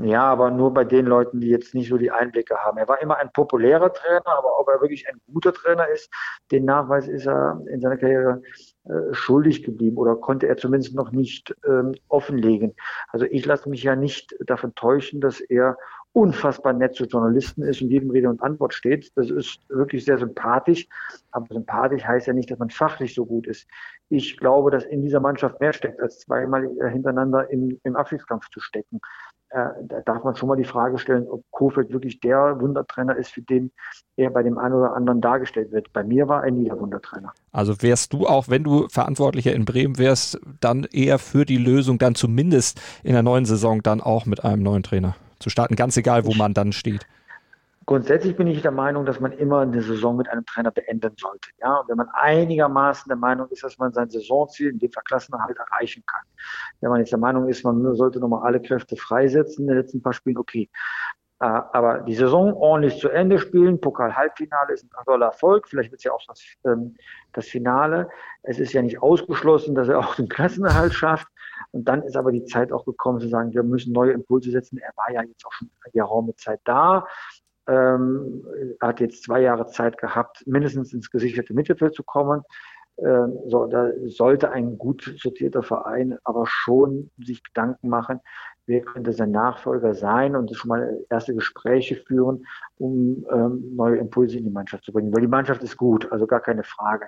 Ja, 0.01 0.23
aber 0.23 0.49
nur 0.49 0.73
bei 0.73 0.83
den 0.83 1.05
Leuten, 1.05 1.39
die 1.39 1.49
jetzt 1.49 1.75
nicht 1.75 1.89
so 1.89 1.97
die 1.97 2.09
Einblicke 2.09 2.55
haben. 2.57 2.77
Er 2.77 2.87
war 2.87 3.01
immer 3.01 3.17
ein 3.17 3.31
populärer 3.31 3.93
Trainer, 3.93 4.25
aber 4.25 4.59
ob 4.59 4.67
er 4.67 4.81
wirklich 4.81 5.07
ein 5.07 5.21
guter 5.31 5.53
Trainer 5.53 5.87
ist, 5.89 6.11
den 6.51 6.65
Nachweis 6.65 7.07
ist 7.07 7.27
er 7.27 7.61
in 7.67 7.81
seiner 7.81 7.97
Karriere 7.97 8.41
äh, 8.85 9.13
schuldig 9.13 9.63
geblieben 9.63 9.97
oder 9.97 10.15
konnte 10.15 10.47
er 10.47 10.57
zumindest 10.57 10.95
noch 10.95 11.11
nicht 11.11 11.55
ähm, 11.67 11.93
offenlegen. 12.07 12.73
Also 13.09 13.25
ich 13.25 13.45
lasse 13.45 13.69
mich 13.69 13.83
ja 13.83 13.95
nicht 13.95 14.35
davon 14.45 14.73
täuschen, 14.73 15.21
dass 15.21 15.39
er 15.39 15.77
unfassbar 16.15 16.71
nett 16.71 16.95
zu 16.95 17.03
Journalisten 17.03 17.61
ist 17.63 17.81
und 17.81 17.89
jedem 17.89 18.09
Rede 18.09 18.29
und 18.29 18.41
Antwort 18.41 18.73
steht. 18.73 19.11
Das 19.15 19.29
ist 19.29 19.59
wirklich 19.67 20.05
sehr 20.05 20.17
sympathisch. 20.17 20.87
Aber 21.31 21.45
sympathisch 21.49 22.05
heißt 22.05 22.27
ja 22.27 22.33
nicht, 22.33 22.49
dass 22.49 22.57
man 22.57 22.69
fachlich 22.69 23.13
so 23.13 23.25
gut 23.25 23.47
ist. 23.47 23.67
Ich 24.07 24.37
glaube, 24.37 24.71
dass 24.71 24.85
in 24.85 25.01
dieser 25.01 25.19
Mannschaft 25.19 25.59
mehr 25.59 25.73
steckt, 25.73 25.99
als 25.99 26.19
zweimal 26.19 26.69
hintereinander 26.89 27.51
im, 27.51 27.81
im 27.83 27.97
Abstiegskampf 27.97 28.49
zu 28.49 28.61
stecken. 28.61 29.01
Äh, 29.49 29.67
da 29.83 30.01
darf 30.01 30.23
man 30.23 30.35
schon 30.35 30.49
mal 30.49 30.55
die 30.55 30.63
Frage 30.63 30.97
stellen, 30.97 31.27
ob 31.27 31.43
Kofeld 31.51 31.91
wirklich 31.91 32.19
der 32.19 32.59
Wundertrainer 32.59 33.15
ist, 33.15 33.31
für 33.31 33.41
den 33.41 33.71
er 34.17 34.29
bei 34.29 34.43
dem 34.43 34.57
einen 34.57 34.73
oder 34.73 34.95
anderen 34.95 35.21
dargestellt 35.21 35.71
wird. 35.71 35.93
Bei 35.93 36.03
mir 36.03 36.27
war 36.27 36.43
er 36.43 36.51
nie 36.51 36.65
der 36.65 36.79
Wundertrainer. 36.79 37.33
Also 37.51 37.81
wärst 37.81 38.13
du 38.13 38.27
auch, 38.27 38.49
wenn 38.49 38.63
du 38.63 38.87
Verantwortlicher 38.89 39.53
in 39.53 39.65
Bremen 39.65 39.97
wärst, 39.97 40.39
dann 40.59 40.85
eher 40.91 41.19
für 41.19 41.45
die 41.45 41.57
Lösung, 41.57 41.97
dann 41.97 42.15
zumindest 42.15 42.81
in 43.03 43.13
der 43.13 43.23
neuen 43.23 43.45
Saison 43.45 43.81
dann 43.83 44.01
auch 44.01 44.25
mit 44.25 44.43
einem 44.43 44.63
neuen 44.63 44.83
Trainer? 44.83 45.15
zu 45.39 45.49
starten, 45.49 45.75
ganz 45.75 45.97
egal, 45.97 46.25
wo 46.25 46.33
man 46.33 46.53
dann 46.53 46.71
steht? 46.71 47.05
Grundsätzlich 47.85 48.35
bin 48.35 48.47
ich 48.47 48.63
der 48.63 48.71
Meinung, 48.71 49.05
dass 49.05 49.19
man 49.19 49.31
immer 49.33 49.59
eine 49.59 49.81
Saison 49.81 50.17
mit 50.17 50.27
einem 50.29 50.45
Trainer 50.45 50.71
beenden 50.71 51.13
sollte. 51.19 51.49
Ja, 51.59 51.77
und 51.77 51.89
wenn 51.89 51.97
man 51.97 52.09
einigermaßen 52.13 53.07
der 53.07 53.17
Meinung 53.17 53.47
ist, 53.49 53.63
dass 53.63 53.77
man 53.77 53.93
sein 53.93 54.09
Saisonziel, 54.09 54.71
in 54.71 54.79
dem 54.79 54.91
Fall 54.91 55.03
Klassenerhalt, 55.03 55.57
erreichen 55.57 56.03
kann. 56.07 56.23
Wenn 56.81 56.89
man 56.89 56.99
jetzt 56.99 57.11
der 57.11 57.19
Meinung 57.19 57.47
ist, 57.47 57.63
man 57.63 57.95
sollte 57.95 58.19
nochmal 58.19 58.43
alle 58.43 58.59
Kräfte 58.59 58.95
freisetzen 58.95 59.63
in 59.63 59.67
den 59.67 59.77
letzten 59.77 60.01
paar 60.01 60.13
Spielen, 60.13 60.37
okay. 60.37 60.69
Äh, 61.39 61.45
aber 61.45 61.99
die 61.99 62.15
Saison 62.15 62.53
ordentlich 62.53 62.97
zu 62.97 63.09
Ende 63.09 63.37
spielen, 63.37 63.79
Pokal-Halbfinale 63.79 64.73
ist 64.73 64.85
ein 64.85 64.89
toller 65.05 65.27
Erfolg, 65.27 65.67
vielleicht 65.67 65.91
wird 65.91 65.99
es 65.99 66.05
ja 66.05 66.13
auch 66.13 66.23
das, 66.27 66.41
ähm, 66.65 66.95
das 67.33 67.45
Finale. 67.47 68.09
Es 68.41 68.59
ist 68.59 68.73
ja 68.73 68.81
nicht 68.81 69.01
ausgeschlossen, 69.01 69.75
dass 69.75 69.89
er 69.89 69.99
auch 69.99 70.15
den 70.15 70.29
Klassenerhalt 70.29 70.93
schafft. 70.93 71.27
Und 71.71 71.87
dann 71.87 72.01
ist 72.03 72.15
aber 72.15 72.31
die 72.31 72.45
Zeit 72.45 72.71
auch 72.71 72.85
gekommen 72.85 73.19
zu 73.19 73.27
sagen, 73.27 73.53
wir 73.53 73.63
müssen 73.63 73.91
neue 73.91 74.13
Impulse 74.13 74.49
setzen. 74.49 74.77
Er 74.77 74.91
war 74.95 75.11
ja 75.11 75.23
jetzt 75.23 75.45
auch 75.45 75.51
schon 75.51 75.69
eine 75.83 75.91
geraume 75.91 76.35
Zeit 76.35 76.61
da. 76.63 77.05
Ähm, 77.67 78.45
hat 78.79 78.99
jetzt 78.99 79.23
zwei 79.23 79.41
Jahre 79.41 79.67
Zeit 79.67 79.97
gehabt, 79.97 80.43
mindestens 80.45 80.93
ins 80.93 81.09
gesicherte 81.09 81.53
Mittelfeld 81.53 81.95
zu 81.95 82.03
kommen. 82.03 82.43
Ähm, 82.97 83.37
so, 83.47 83.65
da 83.65 83.91
sollte 84.05 84.51
ein 84.51 84.77
gut 84.77 85.15
sortierter 85.17 85.63
Verein 85.63 86.17
aber 86.23 86.45
schon 86.47 87.11
sich 87.17 87.43
Gedanken 87.43 87.89
machen, 87.89 88.21
wer 88.67 88.81
könnte 88.81 89.11
sein 89.11 89.31
Nachfolger 89.31 89.93
sein 89.93 90.35
und 90.35 90.55
schon 90.55 90.69
mal 90.69 91.05
erste 91.09 91.33
Gespräche 91.33 91.95
führen, 91.95 92.45
um 92.77 93.25
ähm, 93.31 93.75
neue 93.75 93.97
Impulse 93.97 94.37
in 94.37 94.45
die 94.45 94.49
Mannschaft 94.49 94.85
zu 94.85 94.93
bringen. 94.93 95.13
Weil 95.13 95.21
die 95.21 95.27
Mannschaft 95.27 95.61
ist 95.63 95.75
gut, 95.77 96.11
also 96.11 96.25
gar 96.25 96.39
keine 96.39 96.63
Frage. 96.63 97.07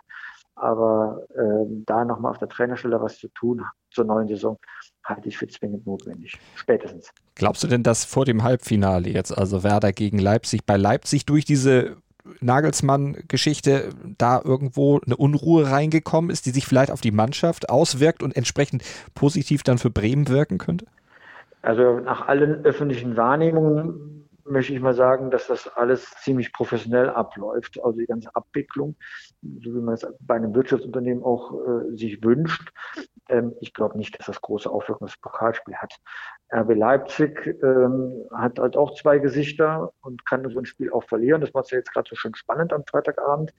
Aber 0.60 1.22
ähm, 1.38 1.84
da 1.86 2.04
nochmal 2.04 2.32
auf 2.32 2.40
der 2.40 2.50
Trainerstelle 2.50 3.00
was 3.00 3.20
zu 3.20 3.28
tun 3.30 3.64
zur 3.92 4.06
neuen 4.06 4.28
Saison, 4.28 4.58
halte 5.04 5.30
ich 5.30 5.38
für 5.38 5.48
zwingend 5.48 5.86
notwendig. 5.86 6.38
Spätestens. 6.56 7.12
Glaubst 7.36 7.64
du 7.64 7.68
denn, 7.68 7.84
dass 7.84 8.06
vor 8.06 8.26
dem 8.26 8.44
Halbfinale 8.44 9.10
jetzt, 9.10 9.38
also 9.38 9.64
Werder 9.64 9.92
gegen 9.94 10.20
Leipzig, 10.20 10.66
bei 10.66 10.78
Leipzig 10.78 11.26
durch 11.26 11.46
diese 11.46 11.98
Nagelsmann-Geschichte 12.42 13.90
da 14.18 14.42
irgendwo 14.44 15.00
eine 15.00 15.16
Unruhe 15.16 15.70
reingekommen 15.70 16.30
ist, 16.30 16.46
die 16.46 16.52
sich 16.52 16.66
vielleicht 16.66 16.92
auf 16.92 17.02
die 17.02 17.12
Mannschaft 17.12 17.70
auswirkt 17.70 18.24
und 18.24 18.36
entsprechend 18.36 18.84
positiv 19.14 19.64
dann 19.64 19.78
für 19.78 19.90
Bremen 19.90 20.28
wirken 20.28 20.58
könnte? 20.58 20.86
Also 21.62 22.00
nach 22.00 22.28
allen 22.28 22.66
öffentlichen 22.66 23.18
Wahrnehmungen 23.18 24.27
möchte 24.50 24.74
ich 24.74 24.80
mal 24.80 24.94
sagen, 24.94 25.32
dass 25.32 25.48
das 25.48 25.68
alles 25.68 26.10
ziemlich 26.24 26.54
professionell 26.54 27.10
abläuft. 27.10 27.80
Also 27.84 28.00
die 28.00 28.06
ganze 28.06 28.36
Abwicklung, 28.36 28.96
so 29.42 29.74
wie 29.74 29.80
man 29.80 29.94
es 29.94 30.08
bei 30.20 30.36
einem 30.36 30.54
Wirtschaftsunternehmen 30.56 31.24
auch 31.24 31.54
äh, 31.54 31.96
sich 31.96 32.24
wünscht. 32.24 32.72
Ähm, 33.30 33.54
ich 33.62 33.74
glaube 33.74 33.98
nicht, 33.98 34.18
dass 34.18 34.28
das 34.28 34.42
große 34.42 34.70
Auswirkungen 34.70 35.08
auf 35.08 35.16
das 35.16 35.22
Pokalspiel 35.22 35.76
hat. 35.76 35.94
RB 36.54 36.76
Leipzig 36.76 37.46
ähm, 37.62 38.26
hat 38.34 38.60
halt 38.60 38.78
auch 38.78 38.96
zwei 38.96 39.20
Gesichter 39.20 39.92
und 40.02 40.26
kann 40.26 40.50
so 40.50 40.60
ein 40.60 40.66
Spiel 40.66 40.92
auch 40.92 41.04
verlieren. 41.04 41.42
Das 41.42 41.54
macht 41.54 41.66
es 41.66 41.72
ja 41.72 41.78
jetzt 41.78 41.94
gerade 41.94 42.10
so 42.10 42.16
schön 42.16 42.36
spannend 42.36 42.74
am 42.74 42.84
Freitagabend. 42.86 43.54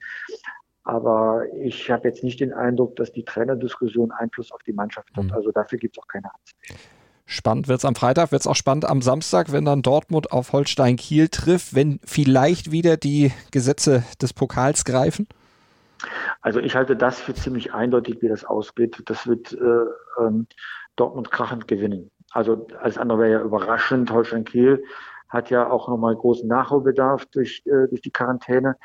Aber 0.83 1.43
ich 1.61 1.91
habe 1.91 2.07
jetzt 2.07 2.23
nicht 2.23 2.39
den 2.39 2.53
Eindruck, 2.53 2.95
dass 2.95 3.11
die 3.11 3.23
Trainerdiskussion 3.23 4.11
Einfluss 4.11 4.51
auf 4.51 4.63
die 4.63 4.73
Mannschaft 4.73 5.09
hat. 5.15 5.25
Mhm. 5.25 5.33
Also 5.33 5.51
dafür 5.51 5.77
gibt 5.77 5.97
es 5.97 6.01
auch 6.01 6.07
keine 6.07 6.31
Anzeichen. 6.33 6.98
Spannend 7.31 7.67
wird 7.67 7.77
es 7.77 7.85
am 7.85 7.93
Freitag, 7.93 8.31
wird 8.31 8.41
es 8.41 8.47
auch 8.47 8.55
spannend 8.55 8.85
am 8.85 9.03
Samstag, 9.03 9.51
wenn 9.51 9.63
dann 9.63 9.83
Dortmund 9.83 10.31
auf 10.31 10.51
Holstein 10.51 10.95
Kiel 10.95 11.27
trifft, 11.29 11.75
wenn 11.75 11.99
vielleicht 12.03 12.71
wieder 12.71 12.97
die 12.97 13.31
Gesetze 13.51 14.03
des 14.19 14.33
Pokals 14.33 14.83
greifen? 14.83 15.27
Also 16.41 16.59
ich 16.59 16.75
halte 16.75 16.95
das 16.95 17.19
für 17.21 17.35
ziemlich 17.35 17.71
eindeutig, 17.71 18.23
wie 18.23 18.29
das 18.29 18.45
ausgeht. 18.45 19.03
Das 19.05 19.27
wird 19.27 19.53
äh, 19.53 20.23
ähm, 20.23 20.47
Dortmund 20.95 21.29
krachend 21.29 21.67
gewinnen. 21.67 22.09
Also 22.31 22.65
alles 22.81 22.97
andere 22.97 23.19
wäre 23.19 23.31
ja 23.31 23.41
überraschend. 23.41 24.09
Holstein 24.09 24.43
Kiel 24.43 24.83
hat 25.27 25.51
ja 25.51 25.69
auch 25.69 25.87
nochmal 25.87 26.15
großen 26.15 26.47
Nachholbedarf 26.47 27.27
durch, 27.27 27.61
äh, 27.67 27.87
durch 27.89 28.01
die 28.01 28.11
Quarantäne. 28.11 28.75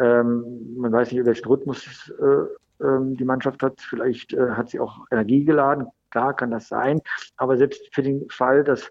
Ähm, 0.00 0.74
man 0.76 0.90
weiß 0.90 1.12
nicht, 1.12 1.24
welchen 1.24 1.46
Rhythmus 1.46 2.12
äh, 2.20 2.84
ähm, 2.84 3.16
die 3.16 3.24
Mannschaft 3.24 3.62
hat. 3.62 3.80
Vielleicht 3.80 4.32
äh, 4.32 4.50
hat 4.50 4.70
sie 4.70 4.80
auch 4.80 5.06
Energie 5.12 5.44
geladen, 5.44 5.86
Klar 6.16 6.34
kann 6.34 6.50
das 6.50 6.68
sein, 6.68 7.02
aber 7.36 7.58
selbst 7.58 7.94
für 7.94 8.02
den 8.02 8.26
Fall, 8.30 8.64
dass 8.64 8.90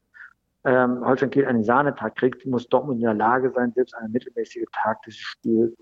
ähm, 0.63 1.03
Holstein 1.03 1.31
Kiel 1.31 1.47
einen 1.47 1.63
Sahnetag 1.63 2.15
kriegt, 2.15 2.45
muss 2.45 2.67
Dortmund 2.67 2.99
in 2.99 3.05
der 3.05 3.15
Lage 3.15 3.49
sein, 3.49 3.71
selbst 3.73 3.95
einen 3.95 4.11
mittelmäßigen 4.11 4.67
Tag 4.71 5.01
dieses 5.01 5.21
Spiel 5.21 5.75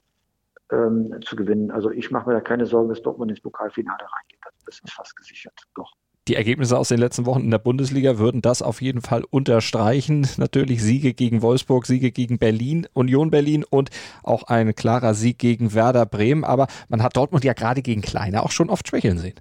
ähm, 0.72 1.14
zu 1.26 1.36
gewinnen. 1.36 1.70
Also 1.70 1.92
ich 1.92 2.12
mache 2.12 2.30
mir 2.30 2.36
da 2.36 2.40
keine 2.40 2.66
Sorgen, 2.66 2.88
dass 2.88 3.02
Dortmund 3.02 3.30
ins 3.30 3.42
Pokalfinale 3.42 4.00
reingeht. 4.00 4.40
Das 4.66 4.80
ist 4.80 4.94
fast 4.94 5.18
gesichert. 5.18 5.54
Doch. 5.76 5.92
Die 6.30 6.36
Ergebnisse 6.36 6.78
aus 6.78 6.88
den 6.88 7.00
letzten 7.00 7.26
Wochen 7.26 7.42
in 7.42 7.52
der 7.52 7.58
Bundesliga 7.58 8.20
würden 8.20 8.42
das 8.42 8.62
auf 8.62 8.82
jeden 8.82 9.02
Fall 9.02 9.26
unterstreichen. 9.30 10.26
Natürlich 10.38 10.82
Siege 10.82 11.14
gegen 11.14 11.42
Wolfsburg, 11.42 11.86
Siege 11.86 12.12
gegen 12.12 12.40
Berlin, 12.40 12.88
Union 12.94 13.32
Berlin 13.32 13.66
und 13.70 13.90
auch 14.24 14.44
ein 14.44 14.76
klarer 14.76 15.14
Sieg 15.14 15.40
gegen 15.40 15.74
Werder 15.74 16.06
Bremen. 16.06 16.46
Aber 16.46 16.68
man 16.88 17.04
hat 17.04 17.18
Dortmund 17.18 17.44
ja 17.44 17.52
gerade 17.52 17.82
gegen 17.82 18.02
Kleine 18.02 18.44
auch 18.44 18.52
schon 18.52 18.70
oft 18.70 18.88
schwächeln 18.88 19.18
sehen. 19.18 19.36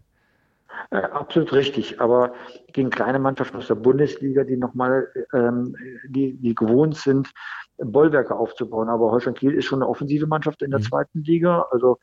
Äh, 0.91 0.97
absolut 0.97 1.53
richtig, 1.53 2.01
aber 2.01 2.35
gegen 2.73 2.91
kleine 2.91 3.19
Mannschaften 3.19 3.57
aus 3.57 3.69
der 3.69 3.75
Bundesliga, 3.77 4.45
die 4.45 4.57
nochmal, 4.57 5.09
ähm, 5.33 5.77
die, 6.09 6.35
die 6.35 6.55
gewohnt 6.55 6.97
sind, 6.97 7.31
Bollwerke 7.79 8.35
aufzubauen. 8.35 8.89
Aber 8.89 9.11
Holstein 9.11 9.35
Kiel 9.35 9.55
ist 9.55 9.67
schon 9.67 9.83
eine 9.83 9.89
offensive 9.89 10.27
Mannschaft 10.27 10.63
in 10.63 10.71
der 10.71 10.81
mhm. 10.81 10.85
zweiten 10.85 11.23
Liga. 11.23 11.67
Also 11.71 11.99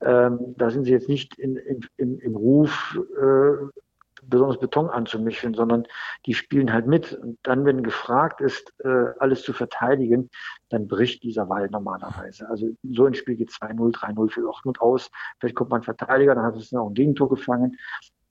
ähm, 0.00 0.54
da 0.56 0.70
sind 0.70 0.84
sie 0.84 0.92
jetzt 0.92 1.08
nicht 1.08 1.38
in, 1.38 1.56
in, 1.56 1.86
in, 1.96 2.18
im 2.18 2.36
Ruf, 2.36 2.98
äh, 3.20 3.80
besonders 4.22 4.58
Beton 4.58 4.88
anzumischen, 4.88 5.54
sondern 5.54 5.84
die 6.26 6.34
spielen 6.34 6.72
halt 6.72 6.86
mit. 6.86 7.12
Und 7.14 7.38
dann, 7.42 7.64
wenn 7.64 7.82
gefragt 7.82 8.40
ist, 8.40 8.72
äh, 8.84 9.06
alles 9.18 9.42
zu 9.42 9.52
verteidigen, 9.52 10.30
dann 10.68 10.88
bricht 10.88 11.22
dieser 11.22 11.48
Wall 11.48 11.68
normalerweise. 11.70 12.48
Also 12.48 12.70
so 12.82 13.06
ein 13.06 13.14
Spiel 13.14 13.36
geht 13.36 13.50
2-0, 13.50 13.92
3-0 13.92 14.30
für 14.30 14.42
Dortmund 14.42 14.80
aus. 14.80 15.10
Vielleicht 15.38 15.56
kommt 15.56 15.70
man 15.70 15.82
Verteidiger, 15.82 16.34
dann 16.34 16.44
hat 16.44 16.56
es 16.56 16.72
noch 16.72 16.88
ein 16.88 16.94
Gegentor 16.94 17.28
gefangen. 17.28 17.76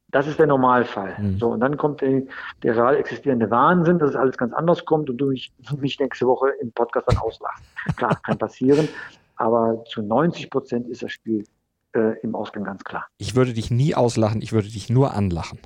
Das 0.09 0.27
ist 0.27 0.39
der 0.39 0.47
Normalfall. 0.47 1.15
Mhm. 1.17 1.37
So, 1.37 1.51
und 1.51 1.61
dann 1.61 1.77
kommt 1.77 2.01
der, 2.01 2.23
der 2.63 2.75
real 2.75 2.97
existierende 2.97 3.49
Wahnsinn, 3.49 3.97
dass 3.97 4.09
es 4.11 4.15
alles 4.15 4.37
ganz 4.37 4.53
anders 4.53 4.85
kommt 4.85 5.09
und 5.09 5.17
du 5.17 5.27
mich, 5.27 5.53
mich 5.77 5.99
nächste 5.99 6.27
Woche 6.27 6.49
im 6.61 6.71
Podcast 6.73 7.07
dann 7.07 7.17
auslachst. 7.17 7.63
Klar, 7.95 8.19
kann 8.23 8.37
passieren, 8.37 8.89
aber 9.37 9.83
zu 9.85 10.01
90 10.01 10.49
Prozent 10.49 10.89
ist 10.89 11.01
das 11.01 11.11
Spiel 11.13 11.45
äh, 11.93 12.19
im 12.21 12.35
Ausgang 12.35 12.63
ganz 12.63 12.83
klar. 12.83 13.07
Ich 13.17 13.35
würde 13.35 13.53
dich 13.53 13.71
nie 13.71 13.95
auslachen, 13.95 14.41
ich 14.41 14.51
würde 14.51 14.67
dich 14.67 14.89
nur 14.89 15.13
anlachen. 15.13 15.59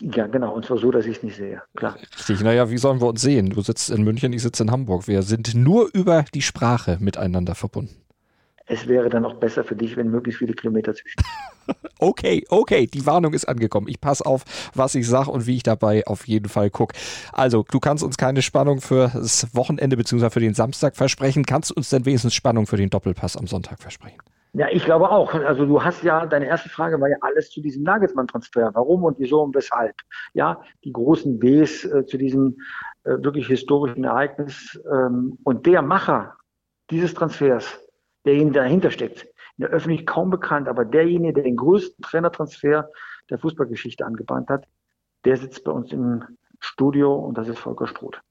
Ja, 0.00 0.26
genau. 0.26 0.54
Und 0.54 0.64
zwar 0.66 0.78
so, 0.78 0.90
dass 0.90 1.06
ich 1.06 1.18
es 1.18 1.22
nicht 1.22 1.36
sehe. 1.36 1.62
Klar. 1.76 1.96
Richtig. 2.16 2.40
Naja, 2.40 2.70
wie 2.70 2.78
sollen 2.78 3.00
wir 3.00 3.08
uns 3.08 3.22
sehen? 3.22 3.50
Du 3.50 3.60
sitzt 3.60 3.90
in 3.90 4.02
München, 4.02 4.32
ich 4.32 4.42
sitze 4.42 4.62
in 4.62 4.70
Hamburg. 4.70 5.08
Wir 5.08 5.22
sind 5.22 5.54
nur 5.54 5.88
über 5.92 6.24
die 6.34 6.42
Sprache 6.42 6.98
miteinander 7.00 7.54
verbunden. 7.54 7.94
Es 8.68 8.88
wäre 8.88 9.08
dann 9.08 9.24
auch 9.24 9.34
besser 9.34 9.62
für 9.62 9.76
dich, 9.76 9.96
wenn 9.96 10.10
möglichst 10.10 10.40
viele 10.40 10.52
Kilometer 10.52 10.92
zwischen. 10.92 11.22
okay, 12.00 12.44
okay, 12.48 12.88
die 12.88 13.06
Warnung 13.06 13.32
ist 13.32 13.44
angekommen. 13.44 13.86
Ich 13.88 14.00
passe 14.00 14.26
auf, 14.26 14.44
was 14.74 14.96
ich 14.96 15.06
sage 15.06 15.30
und 15.30 15.46
wie 15.46 15.56
ich 15.56 15.62
dabei 15.62 16.04
auf 16.06 16.26
jeden 16.26 16.48
Fall 16.48 16.70
gucke. 16.70 16.96
Also, 17.32 17.64
du 17.70 17.78
kannst 17.78 18.02
uns 18.02 18.16
keine 18.16 18.42
Spannung 18.42 18.80
für 18.80 19.12
das 19.14 19.54
Wochenende 19.54 19.96
bzw. 19.96 20.30
für 20.30 20.40
den 20.40 20.54
Samstag 20.54 20.96
versprechen. 20.96 21.44
Kannst 21.44 21.70
du 21.70 21.74
uns 21.74 21.90
denn 21.90 22.04
wenigstens 22.06 22.34
Spannung 22.34 22.66
für 22.66 22.76
den 22.76 22.90
Doppelpass 22.90 23.36
am 23.36 23.46
Sonntag 23.46 23.80
versprechen? 23.80 24.18
Ja, 24.58 24.68
ich 24.70 24.86
glaube 24.86 25.10
auch. 25.10 25.34
Also 25.34 25.66
du 25.66 25.82
hast 25.82 26.02
ja, 26.02 26.24
deine 26.24 26.46
erste 26.46 26.70
Frage 26.70 26.98
war 26.98 27.10
ja 27.10 27.18
alles 27.20 27.50
zu 27.50 27.60
diesem 27.60 27.82
Nagelsmann-Transfer. 27.82 28.70
Warum 28.72 29.04
und 29.04 29.18
wieso 29.18 29.42
und 29.42 29.54
weshalb? 29.54 29.94
Ja, 30.32 30.62
die 30.82 30.92
großen 30.92 31.42
Ws 31.42 31.84
äh, 31.84 32.06
zu 32.06 32.16
diesem 32.16 32.56
äh, 33.04 33.18
wirklich 33.18 33.48
historischen 33.48 34.04
Ereignis. 34.04 34.80
Ähm, 34.90 35.36
und 35.44 35.66
der 35.66 35.82
Macher 35.82 36.36
dieses 36.90 37.12
Transfers, 37.12 37.78
derjenige, 38.24 38.52
der 38.52 38.62
dahinter 38.62 38.90
steckt, 38.90 39.24
in 39.58 39.62
der 39.62 39.70
Öffentlichkeit 39.70 40.06
kaum 40.06 40.30
bekannt, 40.30 40.68
aber 40.68 40.86
derjenige, 40.86 41.34
der 41.34 41.44
den 41.44 41.56
größten 41.56 42.02
Trainertransfer 42.02 42.88
der 43.28 43.38
Fußballgeschichte 43.38 44.06
angebahnt 44.06 44.48
hat, 44.48 44.66
der 45.26 45.36
sitzt 45.36 45.64
bei 45.64 45.72
uns 45.72 45.92
im 45.92 46.24
Studio 46.60 47.14
und 47.14 47.36
das 47.36 47.48
ist 47.48 47.58
Volker 47.58 47.86
Struth. 47.86 48.22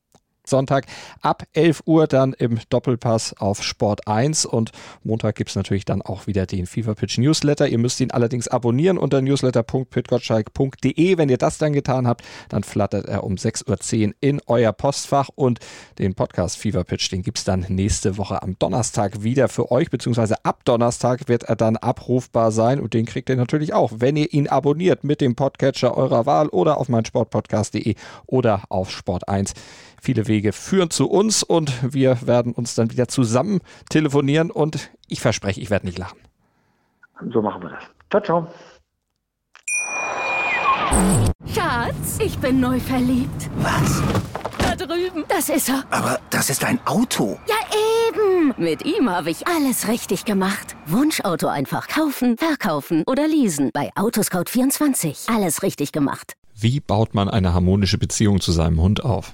Sonntag 0.46 0.86
ab 1.22 1.44
11 1.54 1.84
Uhr 1.86 2.08
dann 2.08 2.34
im 2.34 2.60
Doppelpass 2.70 3.36
auf 3.38 3.64
Sport 3.64 4.08
1 4.08 4.46
und 4.46 4.72
Montag 5.04 5.36
gibt 5.36 5.50
es 5.50 5.56
natürlich 5.56 5.86
dann 5.86 6.02
auch 6.02 6.28
wieder 6.28 6.46
den 6.46 6.66
FIFA 6.66 6.96
Pitch 6.96 7.18
Newsletter. 7.18 7.68
Ihr 7.68 7.78
müsst 7.78 8.00
ihn 8.00 8.12
allerdings 8.12 8.48
abonnieren 8.48 8.98
unter 8.98 9.22
newsletter.pitgottschalk.de. 9.22 11.18
Wenn 11.18 11.30
ihr 11.30 11.38
das 11.38 11.58
dann 11.58 11.74
getan 11.74 12.08
habt, 12.08 12.24
dann 12.50 12.64
flattert 12.64 13.06
er 13.06 13.24
um 13.24 13.36
6.10 13.36 14.08
Uhr 14.08 14.14
in 14.22 14.42
euer 14.48 14.74
Postfach 14.74 15.30
und 15.36 15.60
den 16.00 16.16
Podcast 16.16 16.58
FIFA 16.58 16.84
Pitch, 16.84 17.12
den 17.12 17.22
gibt 17.22 17.38
es 17.38 17.44
dann 17.44 17.66
nächste 17.70 18.18
Woche 18.18 18.42
am 18.42 18.58
Donnerstag 18.60 19.24
wieder 19.24 19.48
für 19.48 19.72
euch, 19.72 19.90
beziehungsweise 19.90 20.44
ab 20.44 20.64
Donnerstag 20.66 21.28
wird 21.28 21.44
er 21.44 21.56
dann 21.56 21.78
abrufbar 21.78 22.52
sein 22.52 22.80
und 22.80 22.94
den 22.94 23.06
kriegt 23.06 23.30
ihr 23.30 23.36
natürlich 23.36 23.74
auch, 23.74 23.92
wenn 23.98 24.16
ihr 24.16 24.34
ihn 24.34 24.48
abonniert 24.48 25.04
mit 25.04 25.22
dem 25.22 25.36
Podcatcher 25.36 25.96
eurer 25.98 26.26
Wahl 26.26 26.50
oder 26.50 26.78
auf 26.78 26.90
meinsportpodcast.de 26.90 27.96
oder 28.26 28.64
auf 28.70 28.92
Sport 28.92 29.28
1. 29.28 29.54
Viele 30.06 30.28
Wege 30.28 30.54
führen 30.54 30.92
zu 30.92 31.10
uns 31.10 31.42
und 31.42 31.74
wir 31.82 32.28
werden 32.28 32.54
uns 32.54 32.76
dann 32.76 32.92
wieder 32.92 33.08
zusammen 33.08 33.60
telefonieren 33.90 34.52
und 34.52 34.92
ich 35.08 35.20
verspreche, 35.20 35.60
ich 35.60 35.72
werde 35.72 35.88
nicht 35.88 35.98
lachen. 35.98 36.20
So 37.34 37.42
machen 37.42 37.64
wir 37.64 37.70
das. 37.70 37.84
Ciao, 38.12 38.22
ciao. 38.22 38.48
Schatz, 41.52 42.20
ich 42.24 42.38
bin 42.38 42.60
neu 42.60 42.80
verliebt. 42.80 43.50
Was? 43.58 44.04
Da 44.60 44.76
drüben. 44.76 45.24
Das 45.28 45.50
ist 45.50 45.70
er. 45.70 45.84
Aber 45.90 46.20
das 46.30 46.52
ist 46.52 46.64
ein 46.64 46.80
Auto. 46.86 47.40
Ja, 47.48 47.56
eben. 48.08 48.54
Mit 48.58 48.86
ihm 48.86 49.10
habe 49.10 49.32
ich 49.32 49.48
alles 49.48 49.88
richtig 49.88 50.24
gemacht. 50.24 50.76
Wunschauto 50.86 51.48
einfach 51.48 51.88
kaufen, 51.88 52.38
verkaufen 52.38 53.02
oder 53.08 53.28
leasen. 53.28 53.72
Bei 53.74 53.90
Autoscout24. 53.96 55.36
Alles 55.36 55.64
richtig 55.64 55.92
gemacht. 55.92 56.34
Wie 56.54 56.80
baut 56.80 57.16
man 57.16 57.28
eine 57.28 57.56
harmonische 57.56 57.98
Beziehung 57.98 58.40
zu 58.40 58.52
seinem 58.52 58.80
Hund 58.80 59.04
auf? 59.04 59.34